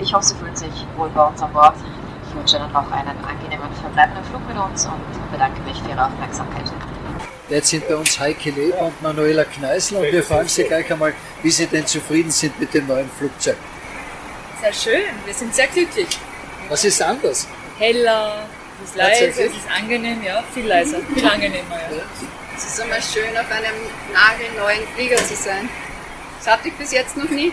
Ich 0.00 0.12
hoffe, 0.12 0.26
Sie 0.26 0.34
fühlen 0.36 0.56
sich 0.56 0.86
wohl 0.96 1.08
bei 1.10 1.26
uns 1.26 1.40
an 1.42 1.52
Bord. 1.52 1.74
Ich 2.28 2.34
wünsche 2.34 2.56
Ihnen 2.56 2.72
noch 2.72 2.90
einen 2.90 3.24
angenehmen 3.24 3.68
verbleibenden 3.80 4.24
Flug 4.24 4.46
mit 4.48 4.56
uns 4.56 4.86
und 4.86 5.32
bedanke 5.32 5.60
mich 5.62 5.80
für 5.82 5.90
Ihre 5.90 6.06
Aufmerksamkeit. 6.06 6.64
Jetzt 7.48 7.68
sind 7.68 7.86
bei 7.86 7.96
uns 7.96 8.18
Heike 8.18 8.50
Leber 8.50 8.86
und 8.86 9.02
Manuela 9.02 9.44
Kneißl 9.44 9.96
und 9.96 10.04
wir 10.04 10.22
fragen 10.22 10.48
Sie 10.48 10.64
gleich 10.64 10.90
einmal, 10.90 11.12
wie 11.42 11.50
Sie 11.50 11.66
denn 11.66 11.86
zufrieden 11.86 12.30
sind 12.30 12.58
mit 12.58 12.72
dem 12.72 12.86
neuen 12.86 13.10
Flugzeug. 13.10 13.56
Sehr 14.60 14.72
schön, 14.72 15.02
wir 15.26 15.34
sind 15.34 15.54
sehr 15.54 15.66
glücklich. 15.66 16.08
Was 16.70 16.84
ist 16.84 17.02
anders? 17.02 17.46
Heller, 17.78 18.46
es 18.82 18.90
ist 18.90 18.96
leise, 18.96 19.24
es 19.26 19.38
ist 19.38 19.70
angenehm, 19.70 20.22
ja, 20.22 20.42
viel 20.54 20.66
leiser, 20.66 20.98
viel 21.12 21.26
angenehmer. 21.26 21.76
Ja. 21.76 22.02
Es 22.56 22.64
ist 22.64 22.78
immer 22.78 23.02
schön, 23.02 23.36
auf 23.36 23.50
einem 23.50 23.74
nagelneuen 24.12 24.88
Flieger 24.94 25.16
zu 25.16 25.34
sein. 25.34 25.68
Das 26.44 26.52
hatte 26.52 26.68
ich 26.68 26.74
bis 26.74 26.92
jetzt 26.92 27.16
noch 27.16 27.28
nie. 27.30 27.52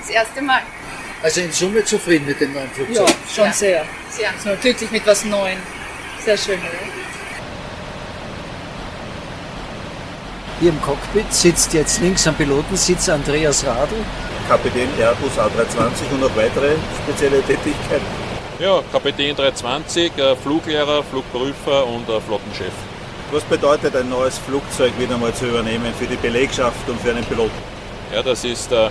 Das 0.00 0.10
erste 0.10 0.42
Mal. 0.42 0.60
Also 1.22 1.40
in 1.40 1.52
Summe 1.52 1.84
zufrieden 1.84 2.26
mit 2.26 2.40
dem 2.40 2.52
neuen 2.52 2.66
Ja, 2.66 2.72
Flugzeug? 2.74 3.14
schon 3.32 3.44
Ja. 3.46 3.52
sehr. 3.52 3.84
Sehr. 4.10 4.30
So 4.42 4.50
glücklich 4.60 4.90
mit 4.90 5.06
was 5.06 5.24
Neuem. 5.24 5.58
Sehr 6.24 6.36
schön, 6.36 6.58
oder? 6.58 6.68
Hier 10.60 10.70
im 10.70 10.82
Cockpit 10.82 11.32
sitzt 11.32 11.72
jetzt 11.74 12.00
links 12.00 12.26
am 12.26 12.34
Pilotensitz 12.34 13.08
Andreas 13.08 13.64
Radl. 13.64 13.94
Kapitän 14.48 14.88
Airbus 14.98 15.38
A320 15.38 16.10
und 16.12 16.20
noch 16.20 16.34
weitere 16.34 16.74
spezielle 17.04 17.40
Tätigkeiten. 17.42 18.06
Ja, 18.58 18.82
Kapitän 18.90 19.36
320, 19.36 20.18
äh, 20.18 20.34
Fluglehrer, 20.34 21.04
Flugprüfer 21.04 21.86
und 21.86 22.08
äh, 22.08 22.20
Flottenchef. 22.20 22.72
Was 23.30 23.44
bedeutet 23.44 23.94
ein 23.94 24.08
neues 24.08 24.38
Flugzeug 24.38 24.92
wieder 24.98 25.16
mal 25.18 25.32
zu 25.32 25.46
übernehmen 25.46 25.92
für 25.96 26.06
die 26.06 26.16
Belegschaft 26.16 26.88
und 26.88 27.00
für 27.00 27.10
einen 27.10 27.24
Piloten? 27.24 27.77
Ja, 28.12 28.22
das 28.22 28.44
ist 28.44 28.72
äh, 28.72 28.88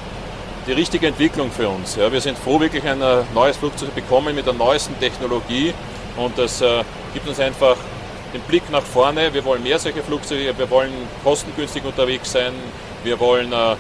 die 0.67 0.73
richtige 0.73 1.07
Entwicklung 1.07 1.49
für 1.51 1.69
uns. 1.69 1.95
Ja, 1.95 2.11
wir 2.11 2.21
sind 2.21 2.37
froh, 2.37 2.59
wirklich 2.59 2.83
ein 2.83 3.01
äh, 3.01 3.23
neues 3.33 3.57
Flugzeug 3.57 3.89
zu 3.89 3.95
bekommen 3.95 4.35
mit 4.35 4.45
der 4.45 4.53
neuesten 4.53 4.99
Technologie 4.99 5.73
und 6.17 6.37
das 6.37 6.61
äh, 6.61 6.83
gibt 7.13 7.27
uns 7.27 7.39
einfach 7.39 7.77
den 8.33 8.41
Blick 8.41 8.69
nach 8.69 8.83
vorne. 8.83 9.33
Wir 9.33 9.43
wollen 9.45 9.63
mehr 9.63 9.79
solche 9.79 10.03
Flugzeuge, 10.03 10.53
wir 10.55 10.69
wollen 10.69 10.91
kostengünstig 11.23 11.83
unterwegs 11.83 12.31
sein, 12.31 12.53
wir 13.03 13.19
wollen 13.19 13.51
äh, 13.51 13.75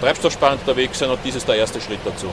treibstoffsparend 0.00 0.60
unterwegs 0.60 0.98
sein 0.98 1.10
und 1.10 1.20
dies 1.24 1.36
ist 1.36 1.46
der 1.46 1.56
erste 1.56 1.80
Schritt 1.80 2.00
dazu. 2.04 2.32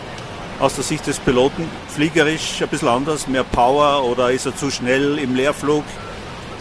Aus 0.59 0.73
der 0.73 0.83
Sicht 0.83 1.05
des 1.05 1.19
Piloten, 1.19 1.69
fliegerisch 1.87 2.61
ein 2.61 2.67
bisschen 2.69 2.87
anders, 2.87 3.27
mehr 3.27 3.43
Power 3.43 4.03
oder 4.03 4.31
ist 4.31 4.47
er 4.47 4.55
zu 4.55 4.71
schnell 4.71 5.19
im 5.19 5.35
Leerflug? 5.35 5.83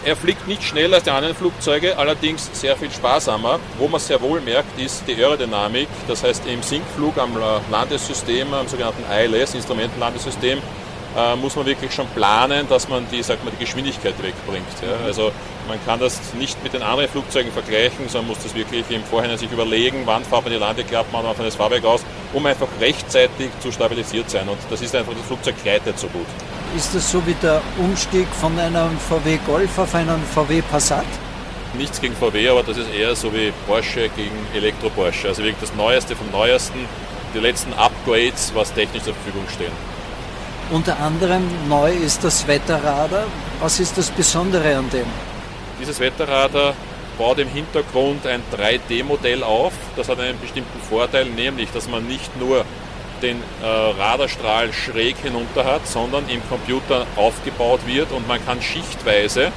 Er 0.05 0.15
fliegt 0.15 0.47
nicht 0.47 0.63
schneller 0.63 0.95
als 0.95 1.03
die 1.03 1.09
anderen 1.09 1.35
Flugzeuge, 1.35 1.97
allerdings 1.97 2.49
sehr 2.53 2.75
viel 2.75 2.91
sparsamer. 2.91 3.59
Wo 3.77 3.87
man 3.87 3.99
sehr 3.99 4.21
wohl 4.21 4.39
merkt, 4.41 4.79
ist 4.79 5.03
die 5.07 5.15
Aerodynamik. 5.15 5.87
Das 6.07 6.23
heißt, 6.23 6.45
im 6.47 6.61
Sinkflug 6.63 7.17
am 7.17 7.31
Landesystem, 7.69 8.53
am 8.53 8.67
sogenannten 8.67 9.03
ILS, 9.11 9.55
Instrumentenlandesystem, 9.55 10.59
äh, 11.17 11.35
muss 11.35 11.55
man 11.55 11.65
wirklich 11.65 11.93
schon 11.93 12.07
planen, 12.09 12.67
dass 12.69 12.87
man 12.87 13.05
die, 13.11 13.23
sagt 13.23 13.43
man, 13.43 13.53
die 13.53 13.65
Geschwindigkeit 13.65 14.13
wegbringt. 14.21 14.67
Ja? 14.81 15.05
Also 15.05 15.31
man 15.67 15.83
kann 15.85 15.99
das 15.99 16.21
nicht 16.35 16.61
mit 16.63 16.73
den 16.73 16.83
anderen 16.83 17.09
Flugzeugen 17.09 17.51
vergleichen, 17.51 18.07
sondern 18.07 18.27
muss 18.27 18.43
das 18.43 18.53
wirklich 18.53 18.85
im 18.89 19.03
Vorhinein 19.03 19.37
sich 19.37 19.51
überlegen, 19.51 20.03
wann 20.05 20.23
fährt 20.23 20.43
man 20.43 20.53
die 20.53 20.59
Landeklappen 20.59 21.15
an, 21.15 21.25
wann 21.25 21.35
fährt 21.35 21.47
das 21.47 21.55
Fahrwerk 21.55 21.85
aus, 21.85 22.01
um 22.33 22.45
einfach 22.45 22.67
rechtzeitig 22.79 23.49
zu 23.59 23.71
stabilisiert 23.71 24.29
sein. 24.29 24.47
Und 24.47 24.59
das 24.69 24.81
ist 24.81 24.95
einfach, 24.95 25.13
das 25.13 25.25
Flugzeug 25.25 25.55
gleitet 25.63 25.97
so 25.97 26.07
gut. 26.07 26.27
Ist 26.75 26.93
das 26.93 27.11
so 27.11 27.25
wie 27.25 27.33
der 27.41 27.61
Umstieg 27.77 28.27
von 28.39 28.57
einem 28.59 28.97
VW 28.99 29.39
Golf 29.45 29.79
auf 29.79 29.95
einen 29.95 30.21
VW 30.33 30.61
Passat? 30.61 31.05
Nichts 31.73 32.01
gegen 32.01 32.15
VW, 32.15 32.49
aber 32.49 32.63
das 32.63 32.77
ist 32.77 32.93
eher 32.93 33.15
so 33.15 33.33
wie 33.33 33.51
Porsche 33.65 34.09
gegen 34.15 34.35
Elektro-Porsche. 34.53 35.29
Also 35.29 35.43
wirklich 35.43 35.61
das 35.61 35.75
Neueste 35.75 36.15
vom 36.15 36.29
Neuesten, 36.31 36.79
die 37.33 37.39
letzten 37.39 37.73
Upgrades, 37.73 38.51
was 38.53 38.73
technisch 38.73 39.03
zur 39.03 39.13
Verfügung 39.13 39.47
stehen. 39.49 39.71
Unter 40.69 40.99
anderem 40.99 41.43
neu 41.69 41.91
ist 41.93 42.23
das 42.23 42.45
Wetterradar. 42.47 43.25
Was 43.59 43.79
ist 43.79 43.97
das 43.97 44.09
Besondere 44.09 44.75
an 44.75 44.89
dem? 44.89 45.07
Dieses 45.79 45.99
Wetterradar 45.99 46.73
baut 47.17 47.39
im 47.39 47.47
Hintergrund 47.47 48.27
ein 48.27 48.43
3D-Modell 48.55 49.43
auf. 49.43 49.73
Das 49.95 50.09
hat 50.09 50.19
einen 50.19 50.39
bestimmten 50.39 50.79
Vorteil, 50.81 51.25
nämlich, 51.25 51.71
dass 51.71 51.87
man 51.87 52.05
nicht 52.05 52.37
nur 52.37 52.65
den 53.21 53.37
äh, 53.61 53.65
Radarstrahl 53.65 54.73
schräg 54.73 55.17
hinunter 55.17 55.65
hat, 55.65 55.87
sondern 55.87 56.27
im 56.29 56.41
Computer 56.49 57.05
aufgebaut 57.15 57.81
wird 57.85 58.11
und 58.11 58.27
man 58.27 58.43
kann 58.45 58.61
schichtweise 58.61 59.51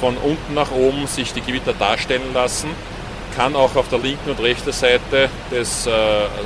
von 0.00 0.16
unten 0.16 0.54
nach 0.54 0.70
oben 0.70 1.06
sich 1.06 1.32
die 1.32 1.42
Gewitter 1.42 1.74
darstellen 1.74 2.32
lassen, 2.32 2.70
kann 3.36 3.54
auch 3.54 3.76
auf 3.76 3.88
der 3.88 3.98
linken 3.98 4.30
und 4.30 4.40
rechten 4.40 4.72
Seite 4.72 5.28
des 5.50 5.86
äh, 5.86 5.90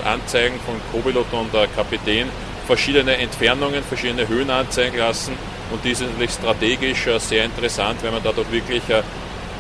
Anzeigen 0.05 0.59
von 0.67 0.75
Copilot 0.93 1.33
und 1.33 1.55
der 1.55 1.69
Kapitän 1.69 2.29
verschiedene 2.67 3.17
Entfernungen, 3.17 3.83
verschiedene 3.83 4.27
Höhen 4.27 4.51
anzeigen 4.51 4.99
lassen 4.99 5.33
und 5.71 5.85
dies 5.85 6.01
ist 6.01 6.11
natürlich 6.11 6.31
strategisch 6.33 7.07
äh, 7.07 7.19
sehr 7.19 7.45
interessant, 7.45 8.03
weil 8.03 8.13
man 8.13 8.23
dadurch 8.23 8.51
wirklich 8.51 8.83
äh, 8.89 9.03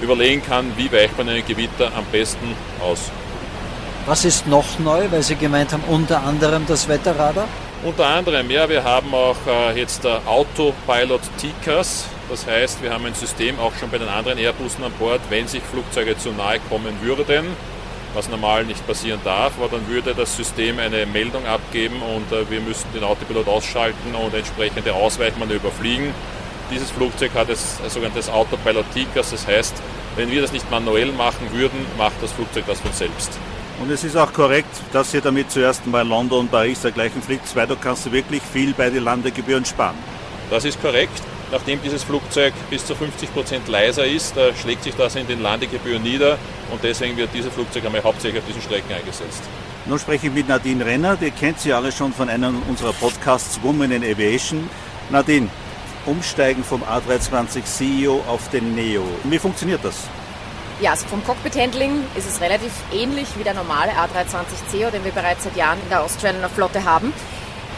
überlegen 0.02 0.42
kann, 0.44 0.72
wie 0.76 0.90
weicht 0.92 1.16
man 1.16 1.28
einen 1.28 1.46
Gewitter 1.46 1.90
am 1.96 2.04
besten 2.12 2.54
aus. 2.80 3.10
Was 4.06 4.26
ist 4.26 4.46
noch 4.46 4.78
neu, 4.80 5.06
weil 5.10 5.22
Sie 5.22 5.34
gemeint 5.34 5.72
haben, 5.72 5.82
unter 5.88 6.22
anderem 6.22 6.66
das 6.66 6.86
Wetterradar? 6.88 7.48
Unter 7.82 8.06
anderem, 8.06 8.50
ja, 8.50 8.68
wir 8.68 8.84
haben 8.84 9.14
auch 9.14 9.36
äh, 9.46 9.80
jetzt 9.80 10.04
der 10.04 10.20
Autopilot 10.26 11.22
TICAS. 11.38 12.04
Das 12.28 12.46
heißt, 12.46 12.82
wir 12.82 12.92
haben 12.92 13.06
ein 13.06 13.14
System 13.14 13.58
auch 13.58 13.72
schon 13.80 13.88
bei 13.88 13.96
den 13.96 14.08
anderen 14.08 14.36
Airbussen 14.36 14.84
an 14.84 14.92
Bord, 14.98 15.22
wenn 15.30 15.48
sich 15.48 15.62
Flugzeuge 15.62 16.18
zu 16.18 16.32
nahe 16.32 16.60
kommen 16.68 16.94
würden, 17.00 17.46
was 18.12 18.28
normal 18.28 18.64
nicht 18.64 18.86
passieren 18.86 19.20
darf, 19.24 19.54
aber 19.58 19.68
dann 19.68 19.88
würde 19.88 20.14
das 20.14 20.36
System 20.36 20.78
eine 20.80 21.06
Meldung 21.06 21.46
abgeben 21.46 22.02
und 22.02 22.30
äh, 22.30 22.50
wir 22.50 22.60
müssten 22.60 22.92
den 22.92 23.04
Autopilot 23.04 23.48
ausschalten 23.48 24.14
und 24.14 24.34
entsprechende 24.34 24.92
Ausweichmanöver 24.92 25.70
fliegen. 25.70 26.12
Dieses 26.70 26.90
Flugzeug 26.90 27.30
hat 27.34 27.48
ein 27.48 27.56
sogenanntes 27.88 28.28
Autopilot 28.28 28.84
TICAS, 28.92 29.30
das 29.30 29.46
heißt, 29.46 29.74
wenn 30.16 30.30
wir 30.30 30.42
das 30.42 30.52
nicht 30.52 30.70
manuell 30.70 31.10
machen 31.12 31.48
würden, 31.52 31.86
macht 31.96 32.22
das 32.22 32.32
Flugzeug 32.32 32.64
das 32.66 32.80
von 32.80 32.92
selbst. 32.92 33.38
Und 33.80 33.90
es 33.90 34.04
ist 34.04 34.16
auch 34.16 34.32
korrekt, 34.32 34.74
dass 34.92 35.12
ihr 35.14 35.20
damit 35.20 35.50
zuerst 35.50 35.86
mal 35.86 36.06
London 36.06 36.40
und 36.40 36.50
Paris 36.50 36.80
dergleichen 36.80 37.20
fliegt, 37.20 37.54
weil 37.56 37.66
du 37.66 37.76
kannst 37.76 38.10
wirklich 38.10 38.42
viel 38.42 38.72
bei 38.72 38.88
den 38.88 39.04
Landegebühren 39.04 39.64
sparen. 39.64 39.96
Das 40.50 40.64
ist 40.64 40.80
korrekt. 40.80 41.22
Nachdem 41.50 41.80
dieses 41.82 42.02
Flugzeug 42.02 42.54
bis 42.70 42.86
zu 42.86 42.94
50 42.94 43.32
Prozent 43.32 43.68
leiser 43.68 44.04
ist, 44.04 44.36
äh, 44.36 44.54
schlägt 44.54 44.82
sich 44.82 44.94
das 44.94 45.14
in 45.14 45.26
den 45.26 45.42
Landegebühren 45.42 46.02
nieder 46.02 46.38
und 46.72 46.82
deswegen 46.82 47.16
wird 47.16 47.30
dieses 47.34 47.52
Flugzeug 47.52 47.84
einmal 47.84 48.02
hauptsächlich 48.02 48.40
auf 48.40 48.46
diesen 48.46 48.62
Strecken 48.62 48.92
eingesetzt. 48.92 49.42
Nun 49.86 49.98
spreche 49.98 50.28
ich 50.28 50.32
mit 50.32 50.48
Nadine 50.48 50.84
Renner, 50.84 51.16
die 51.16 51.30
kennt 51.30 51.60
sie 51.60 51.72
alle 51.72 51.92
schon 51.92 52.12
von 52.12 52.28
einem 52.28 52.62
unserer 52.68 52.92
Podcasts 52.94 53.62
Women 53.62 53.92
in 53.92 54.02
Aviation. 54.02 54.68
Nadine, 55.10 55.48
umsteigen 56.06 56.64
vom 56.64 56.82
A320 56.82 57.64
CEO 57.64 58.22
auf 58.26 58.48
den 58.48 58.74
Neo. 58.74 59.04
Wie 59.24 59.38
funktioniert 59.38 59.84
das? 59.84 60.08
Ja, 60.84 60.90
also 60.90 61.06
vom 61.06 61.24
Cockpit-Handling 61.24 62.04
ist 62.14 62.28
es 62.28 62.42
relativ 62.42 62.70
ähnlich 62.92 63.26
wie 63.38 63.42
der 63.42 63.54
normale 63.54 63.92
A320ceo, 63.92 64.90
den 64.90 65.02
wir 65.02 65.12
bereits 65.12 65.44
seit 65.44 65.56
Jahren 65.56 65.80
in 65.82 65.88
der 65.88 66.02
Australian 66.02 66.44
Flotte 66.50 66.84
haben. 66.84 67.14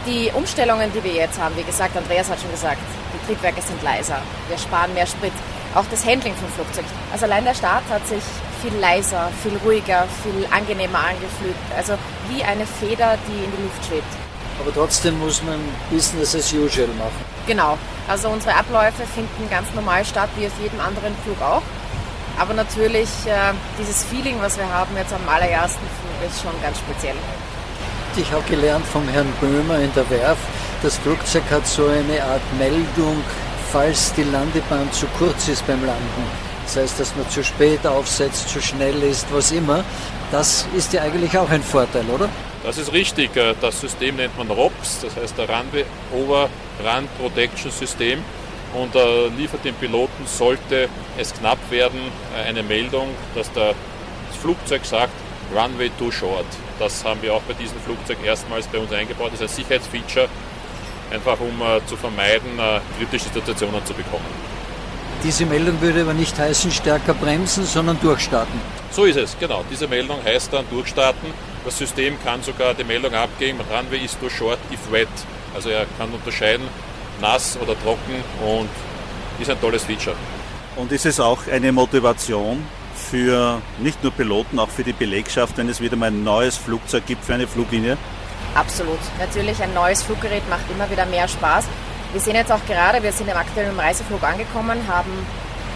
Die 0.05 0.29
Umstellungen, 0.33 0.91
die 0.91 1.01
wir 1.05 1.13
jetzt 1.13 1.39
haben, 1.39 1.55
wie 1.55 1.63
gesagt, 1.63 1.95
Andreas 1.95 2.29
hat 2.29 2.41
schon 2.41 2.51
gesagt, 2.51 2.81
die 3.13 3.25
Triebwerke 3.25 3.61
sind 3.61 3.81
leiser, 3.81 4.17
wir 4.49 4.57
sparen 4.57 4.93
mehr 4.93 5.07
Sprit. 5.07 5.31
Auch 5.73 5.85
das 5.89 6.05
Handling 6.05 6.35
vom 6.35 6.49
Flugzeug. 6.49 6.83
Also 7.13 7.23
allein 7.23 7.45
der 7.45 7.53
Start 7.53 7.83
hat 7.89 8.05
sich 8.05 8.21
viel 8.61 8.77
leiser, 8.77 9.29
viel 9.41 9.55
ruhiger, 9.63 10.05
viel 10.21 10.45
angenehmer 10.51 10.99
angeflügt. 10.99 11.55
Also 11.77 11.93
wie 12.27 12.43
eine 12.43 12.65
Feder, 12.65 13.17
die 13.29 13.45
in 13.45 13.51
die 13.55 13.63
Luft 13.63 13.85
schwebt. 13.87 14.13
Aber 14.59 14.73
trotzdem 14.73 15.17
muss 15.17 15.41
man 15.43 15.61
Business 15.89 16.35
as 16.35 16.51
usual 16.51 16.89
machen. 16.99 17.23
Genau. 17.45 17.77
Also 18.09 18.27
unsere 18.27 18.53
Abläufe 18.53 19.03
finden 19.15 19.49
ganz 19.49 19.67
normal 19.73 20.03
statt, 20.03 20.29
wie 20.35 20.47
auf 20.47 20.59
jedem 20.61 20.81
anderen 20.81 21.15
Flug 21.23 21.41
auch. 21.41 21.61
Aber 22.39 22.53
natürlich, 22.53 23.09
äh, 23.25 23.53
dieses 23.79 24.03
Feeling, 24.03 24.35
was 24.39 24.57
wir 24.57 24.71
haben 24.71 24.95
jetzt 24.95 25.13
am 25.13 25.27
allerersten 25.27 25.85
Flug, 25.97 26.29
ist 26.29 26.41
schon 26.41 26.61
ganz 26.61 26.77
speziell. 26.77 27.15
Ich 28.15 28.31
habe 28.31 28.43
gelernt 28.49 28.85
vom 28.85 29.07
Herrn 29.09 29.31
Böhmer 29.39 29.79
in 29.79 29.93
der 29.93 30.09
Werft, 30.09 30.41
das 30.83 30.97
Flugzeug 30.97 31.43
hat 31.49 31.65
so 31.65 31.87
eine 31.87 32.23
Art 32.23 32.41
Meldung, 32.59 33.23
falls 33.71 34.13
die 34.13 34.23
Landebahn 34.23 34.91
zu 34.91 35.07
kurz 35.17 35.47
ist 35.47 35.65
beim 35.65 35.83
Landen. 35.85 36.23
Das 36.65 36.77
heißt, 36.77 36.99
dass 36.99 37.15
man 37.15 37.27
zu 37.29 37.43
spät 37.43 37.85
aufsetzt, 37.87 38.49
zu 38.49 38.61
schnell 38.61 39.01
ist, 39.01 39.25
was 39.31 39.51
immer. 39.51 39.83
Das 40.31 40.67
ist 40.75 40.93
ja 40.93 41.01
eigentlich 41.01 41.35
auch 41.37 41.49
ein 41.49 41.63
Vorteil, 41.63 42.05
oder? 42.13 42.29
Das 42.63 42.77
ist 42.77 42.91
richtig. 42.91 43.35
Äh, 43.35 43.55
das 43.59 43.79
System 43.79 44.17
nennt 44.17 44.37
man 44.37 44.51
ROPS, 44.51 45.01
das 45.01 45.15
heißt 45.15 45.37
der 45.37 45.49
Runway 45.49 45.85
Over 46.13 46.49
Run 46.83 47.07
Protection 47.19 47.71
System 47.71 48.23
und 48.73 48.95
äh, 48.95 49.27
liefert 49.37 49.63
dem 49.65 49.75
Piloten, 49.75 50.25
sollte 50.25 50.89
es 51.17 51.33
knapp 51.33 51.59
werden, 51.69 51.99
äh, 52.35 52.47
eine 52.47 52.63
Meldung, 52.63 53.07
dass 53.35 53.51
das 53.53 53.75
Flugzeug 54.41 54.85
sagt, 54.85 55.13
Runway 55.55 55.89
too 55.97 56.11
short. 56.11 56.45
Das 56.79 57.03
haben 57.03 57.21
wir 57.21 57.33
auch 57.33 57.41
bei 57.41 57.53
diesem 57.53 57.79
Flugzeug 57.79 58.17
erstmals 58.23 58.67
bei 58.67 58.77
uns 58.77 58.91
eingebaut. 58.91 59.31
Das 59.33 59.41
ist 59.41 59.51
ein 59.51 59.55
Sicherheitsfeature, 59.63 60.27
einfach 61.11 61.39
um 61.39 61.61
äh, 61.61 61.85
zu 61.87 61.95
vermeiden, 61.95 62.59
äh, 62.59 62.79
kritische 62.97 63.29
Situationen 63.33 63.83
zu 63.85 63.93
bekommen. 63.93 64.25
Diese 65.23 65.45
Meldung 65.45 65.81
würde 65.81 66.01
aber 66.01 66.13
nicht 66.13 66.37
heißen, 66.37 66.71
stärker 66.71 67.15
bremsen, 67.15 67.65
sondern 67.65 67.99
durchstarten. 67.99 68.59
So 68.91 69.05
ist 69.05 69.17
es, 69.17 69.35
genau. 69.39 69.63
Diese 69.69 69.87
Meldung 69.87 70.23
heißt 70.23 70.53
dann 70.53 70.65
durchstarten. 70.69 71.33
Das 71.65 71.77
System 71.77 72.15
kann 72.23 72.43
sogar 72.43 72.75
die 72.75 72.83
Meldung 72.83 73.13
abgeben, 73.13 73.59
Runway 73.71 74.05
is 74.05 74.17
too 74.19 74.29
short 74.29 74.59
if 74.71 74.91
wet. 74.91 75.07
Also 75.55 75.69
er 75.69 75.85
kann 75.97 76.11
unterscheiden, 76.11 76.67
nass 77.21 77.57
oder 77.61 77.79
trocken 77.79 78.23
und 78.45 78.69
ist 79.39 79.49
ein 79.49 79.59
tolles 79.59 79.83
Feature. 79.83 80.15
Und 80.75 80.91
ist 80.91 81.05
es 81.05 81.19
auch 81.19 81.39
eine 81.51 81.71
Motivation 81.71 82.63
für 82.95 83.61
nicht 83.79 84.03
nur 84.03 84.11
Piloten, 84.11 84.59
auch 84.59 84.69
für 84.69 84.83
die 84.83 84.93
Belegschaft, 84.93 85.57
wenn 85.57 85.69
es 85.69 85.79
wieder 85.79 85.95
mal 85.95 86.07
ein 86.07 86.23
neues 86.23 86.57
Flugzeug 86.57 87.05
gibt 87.05 87.23
für 87.23 87.33
eine 87.33 87.47
Fluglinie? 87.47 87.97
Absolut. 88.55 88.99
Natürlich, 89.19 89.61
ein 89.61 89.73
neues 89.73 90.01
Fluggerät 90.03 90.47
macht 90.49 90.69
immer 90.71 90.89
wieder 90.89 91.05
mehr 91.05 91.27
Spaß. 91.27 91.65
Wir 92.11 92.21
sehen 92.21 92.35
jetzt 92.35 92.51
auch 92.51 92.65
gerade, 92.67 93.03
wir 93.03 93.11
sind 93.11 93.29
im 93.29 93.37
aktuellen 93.37 93.77
Reiseflug 93.79 94.23
angekommen, 94.23 94.79
haben 94.87 95.11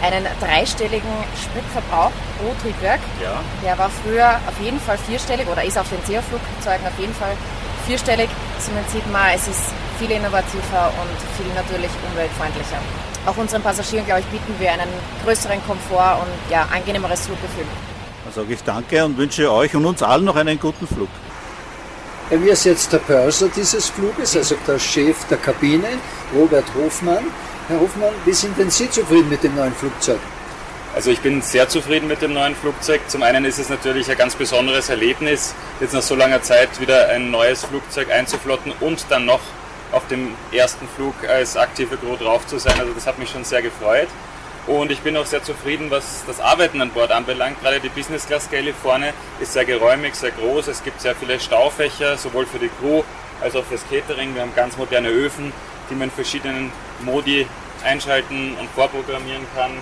einen 0.02 0.26
dreistelligen 0.40 1.10
Spritverbrauch 1.40 2.10
pro 2.38 2.54
Triebwerk. 2.60 3.00
Ja. 3.22 3.40
Der 3.62 3.78
war 3.78 3.90
früher 4.02 4.40
auf 4.48 4.60
jeden 4.60 4.80
Fall 4.80 4.98
vierstellig 4.98 5.46
oder 5.46 5.62
ist 5.62 5.78
auf 5.78 5.88
den 5.88 5.98
CO-Flugzeugen 5.98 6.86
auf 6.86 6.98
jeden 6.98 7.14
Fall 7.14 7.36
vierstellig. 7.86 8.28
Somit 8.58 8.90
sieht 8.90 9.10
man, 9.12 9.30
es 9.34 9.46
ist 9.46 9.72
viel 10.02 10.10
innovativer 10.10 10.92
und 11.00 11.16
viel 11.36 11.54
natürlich 11.54 11.90
umweltfreundlicher. 12.10 12.78
Auch 13.24 13.36
unseren 13.36 13.62
Passagieren, 13.62 14.04
glaube 14.04 14.20
ich, 14.20 14.26
bieten 14.26 14.54
wir 14.58 14.72
einen 14.72 14.90
größeren 15.24 15.64
Komfort 15.64 16.18
und 16.22 16.50
ja, 16.50 16.66
angenehmeres 16.72 17.26
Fluggefühl. 17.26 17.66
Dann 18.24 18.32
sage 18.34 18.52
ich 18.52 18.64
danke 18.64 19.04
und 19.04 19.16
wünsche 19.16 19.50
euch 19.50 19.74
und 19.76 19.86
uns 19.86 20.02
allen 20.02 20.24
noch 20.24 20.34
einen 20.34 20.58
guten 20.58 20.88
Flug. 20.88 21.08
Mir 22.30 22.52
ist 22.52 22.64
jetzt 22.64 22.92
der 22.92 22.98
Pörser 22.98 23.48
dieses 23.54 23.90
Fluges, 23.90 24.36
also 24.36 24.56
der 24.66 24.78
Chef 24.78 25.24
der 25.28 25.38
Kabine, 25.38 25.88
Robert 26.34 26.64
Hofmann. 26.74 27.24
Herr 27.68 27.78
Hofmann, 27.78 28.14
wie 28.24 28.32
sind 28.32 28.58
denn 28.58 28.70
Sie 28.70 28.90
zufrieden 28.90 29.28
mit 29.28 29.44
dem 29.44 29.54
neuen 29.54 29.74
Flugzeug? 29.74 30.18
Also 30.96 31.10
ich 31.10 31.20
bin 31.20 31.42
sehr 31.42 31.68
zufrieden 31.68 32.08
mit 32.08 32.22
dem 32.22 32.32
neuen 32.32 32.56
Flugzeug. 32.56 33.02
Zum 33.06 33.22
einen 33.22 33.44
ist 33.44 33.58
es 33.58 33.68
natürlich 33.68 34.10
ein 34.10 34.16
ganz 34.16 34.34
besonderes 34.34 34.88
Erlebnis, 34.88 35.54
jetzt 35.80 35.94
nach 35.94 36.02
so 36.02 36.16
langer 36.16 36.42
Zeit 36.42 36.80
wieder 36.80 37.08
ein 37.08 37.30
neues 37.30 37.64
Flugzeug 37.64 38.10
einzuflotten 38.10 38.72
und 38.80 39.06
dann 39.08 39.26
noch 39.26 39.40
auf 39.92 40.06
dem 40.08 40.34
ersten 40.52 40.88
Flug 40.88 41.14
als 41.28 41.56
aktive 41.56 41.96
Crew 41.96 42.16
drauf 42.16 42.46
zu 42.46 42.58
sein. 42.58 42.78
Also 42.78 42.92
das 42.92 43.06
hat 43.06 43.18
mich 43.18 43.30
schon 43.30 43.44
sehr 43.44 43.62
gefreut. 43.62 44.08
Und 44.66 44.92
ich 44.92 45.00
bin 45.00 45.16
auch 45.16 45.26
sehr 45.26 45.42
zufrieden, 45.42 45.90
was 45.90 46.24
das 46.26 46.38
Arbeiten 46.40 46.80
an 46.80 46.90
Bord 46.90 47.10
anbelangt. 47.10 47.60
Gerade 47.60 47.80
die 47.80 47.88
Business 47.88 48.26
Class 48.26 48.48
Galley 48.48 48.72
vorne 48.72 49.12
ist 49.40 49.52
sehr 49.52 49.64
geräumig, 49.64 50.14
sehr 50.14 50.30
groß. 50.30 50.68
Es 50.68 50.84
gibt 50.84 51.00
sehr 51.00 51.16
viele 51.16 51.40
Staufächer, 51.40 52.16
sowohl 52.16 52.46
für 52.46 52.58
die 52.58 52.70
Crew 52.80 53.02
als 53.40 53.56
auch 53.56 53.64
fürs 53.64 53.82
Catering. 53.90 54.34
Wir 54.34 54.42
haben 54.42 54.54
ganz 54.54 54.76
moderne 54.76 55.08
Öfen, 55.08 55.52
die 55.90 55.94
man 55.94 56.04
in 56.04 56.10
verschiedenen 56.12 56.72
Modi 57.00 57.46
einschalten 57.84 58.54
und 58.60 58.70
vorprogrammieren 58.70 59.44
kann. 59.56 59.72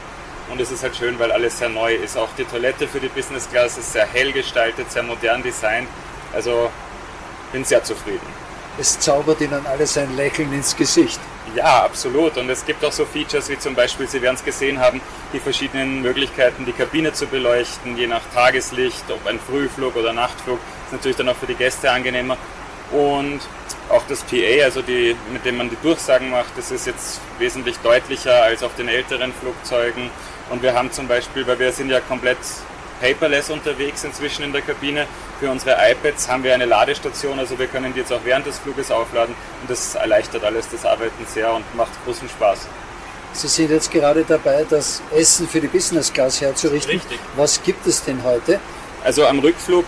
Und 0.51 0.61
es 0.61 0.71
ist 0.71 0.83
halt 0.83 0.97
schön, 0.97 1.19
weil 1.19 1.31
alles 1.31 1.59
sehr 1.59 1.69
neu 1.69 1.95
ist. 1.95 2.17
Auch 2.17 2.31
die 2.39 2.45
Toilette 2.45 2.89
für 2.89 3.01
die 3.01 3.09
Business 3.09 3.49
Class 3.51 3.77
ist 3.77 3.93
sehr 3.93 4.07
hell 4.07 4.33
gestaltet, 4.33 4.91
sehr 4.91 5.03
modern 5.03 5.43
designt. 5.43 5.89
Also 6.33 6.71
bin 7.53 7.65
sehr 7.65 7.85
zufrieden. 7.85 8.50
Es 8.81 8.99
zaubert 8.99 9.43
Ihnen 9.43 9.67
alles 9.67 9.99
ein 9.99 10.17
Lächeln 10.17 10.55
ins 10.55 10.75
Gesicht. 10.75 11.21
Ja, 11.55 11.85
absolut. 11.85 12.39
Und 12.39 12.49
es 12.49 12.65
gibt 12.65 12.83
auch 12.83 12.93
so 12.93 13.05
Features 13.05 13.51
wie 13.51 13.59
zum 13.59 13.75
Beispiel, 13.75 14.09
Sie 14.09 14.23
werden 14.23 14.37
es 14.37 14.43
gesehen 14.43 14.81
haben, 14.81 15.03
die 15.35 15.39
verschiedenen 15.39 16.01
Möglichkeiten, 16.01 16.65
die 16.65 16.73
Kabine 16.73 17.13
zu 17.13 17.27
beleuchten, 17.27 17.99
je 17.99 18.07
nach 18.07 18.23
Tageslicht, 18.33 19.05
ob 19.11 19.27
ein 19.27 19.39
Frühflug 19.39 19.97
oder 19.97 20.15
Nachtflug. 20.15 20.59
ist 20.87 20.93
natürlich 20.93 21.19
dann 21.19 21.29
auch 21.29 21.37
für 21.37 21.47
die 21.47 21.57
Gäste 21.57 21.91
angenehmer. 21.91 22.39
Und 22.91 23.41
auch 23.91 24.03
das 24.09 24.23
PA, 24.23 24.65
also 24.65 24.81
die, 24.81 25.15
mit 25.31 25.45
dem 25.45 25.59
man 25.59 25.69
die 25.69 25.77
Durchsagen 25.83 26.31
macht, 26.31 26.57
das 26.57 26.71
ist 26.71 26.87
jetzt 26.87 27.21
wesentlich 27.39 27.77
deutlicher 27.81 28.45
als 28.45 28.63
auf 28.63 28.75
den 28.77 28.89
älteren 28.89 29.35
Flugzeugen. 29.35 30.09
Und 30.49 30.63
wir 30.63 30.73
haben 30.73 30.91
zum 30.91 31.07
Beispiel, 31.07 31.47
weil 31.47 31.59
wir 31.59 31.71
sind 31.73 31.91
ja 31.91 32.01
komplett 32.01 32.39
paperless 33.01 33.51
unterwegs 33.51 34.05
inzwischen 34.05 34.45
in 34.45 34.53
der 34.53 34.63
Kabine. 34.63 35.07
Für 35.41 35.51
unsere 35.51 35.77
iPads 35.91 36.29
haben 36.29 36.45
wir 36.45 36.55
eine 36.55 36.67
Ladestation, 36.67 37.39
also 37.39 37.59
wir 37.59 37.67
können 37.67 37.93
die 37.95 38.01
jetzt 38.01 38.13
auch 38.13 38.21
während 38.25 38.47
des 38.47 38.59
Fluges 38.59 38.91
aufladen 38.91 39.35
und 39.63 39.71
das 39.71 39.95
erleichtert 39.95 40.45
alles 40.45 40.69
das 40.69 40.85
Arbeiten 40.85 41.27
sehr 41.27 41.53
und 41.53 41.65
macht 41.75 41.93
großen 42.05 42.29
Spaß. 42.29 42.67
Sie 43.33 43.49
sind 43.49 43.71
jetzt 43.71 43.91
gerade 43.91 44.25
dabei, 44.25 44.67
das 44.69 45.03
Essen 45.15 45.49
für 45.49 45.61
die 45.61 45.69
Business 45.69 46.13
Class 46.13 46.41
herzurichten. 46.41 46.93
Richtig. 46.93 47.19
Was 47.37 47.63
gibt 47.63 47.87
es 47.87 48.05
denn 48.05 48.23
heute? 48.25 48.61
Also 49.05 49.25
am 49.25 49.39
Rückflug 49.39 49.85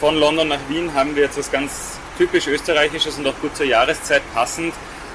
von 0.00 0.16
London 0.16 0.48
nach 0.48 0.58
Wien 0.68 0.92
haben 0.94 1.14
wir 1.14 1.24
jetzt 1.24 1.38
was 1.38 1.52
ganz 1.52 1.98
typisch 2.16 2.48
österreichisches 2.48 3.18
und 3.18 3.26
auch 3.26 3.38
gut 3.40 3.54
zur 3.56 3.66
Jahreszeit 3.66 4.22
passend. 4.34 4.74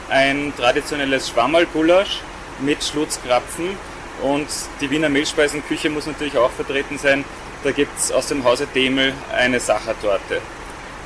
Ein 0.10 0.54
traditionelles 0.56 1.30
Schwammerl-Gulasch 1.30 2.22
mit 2.60 2.84
Schlutzkrapfen 2.84 3.70
und 4.22 4.48
die 4.82 4.90
Wiener 4.90 5.10
Milchspeisenküche 5.10 5.90
muss 5.90 6.08
natürlich 6.08 6.38
auch 6.38 6.52
vertreten 6.52 6.98
sein. 6.98 7.24
Da 7.64 7.72
gibt 7.72 7.98
es 7.98 8.12
aus 8.12 8.28
dem 8.28 8.44
Hause 8.44 8.68
Demel 8.74 9.14
eine 9.36 9.60
Sachertorte. 9.60 10.42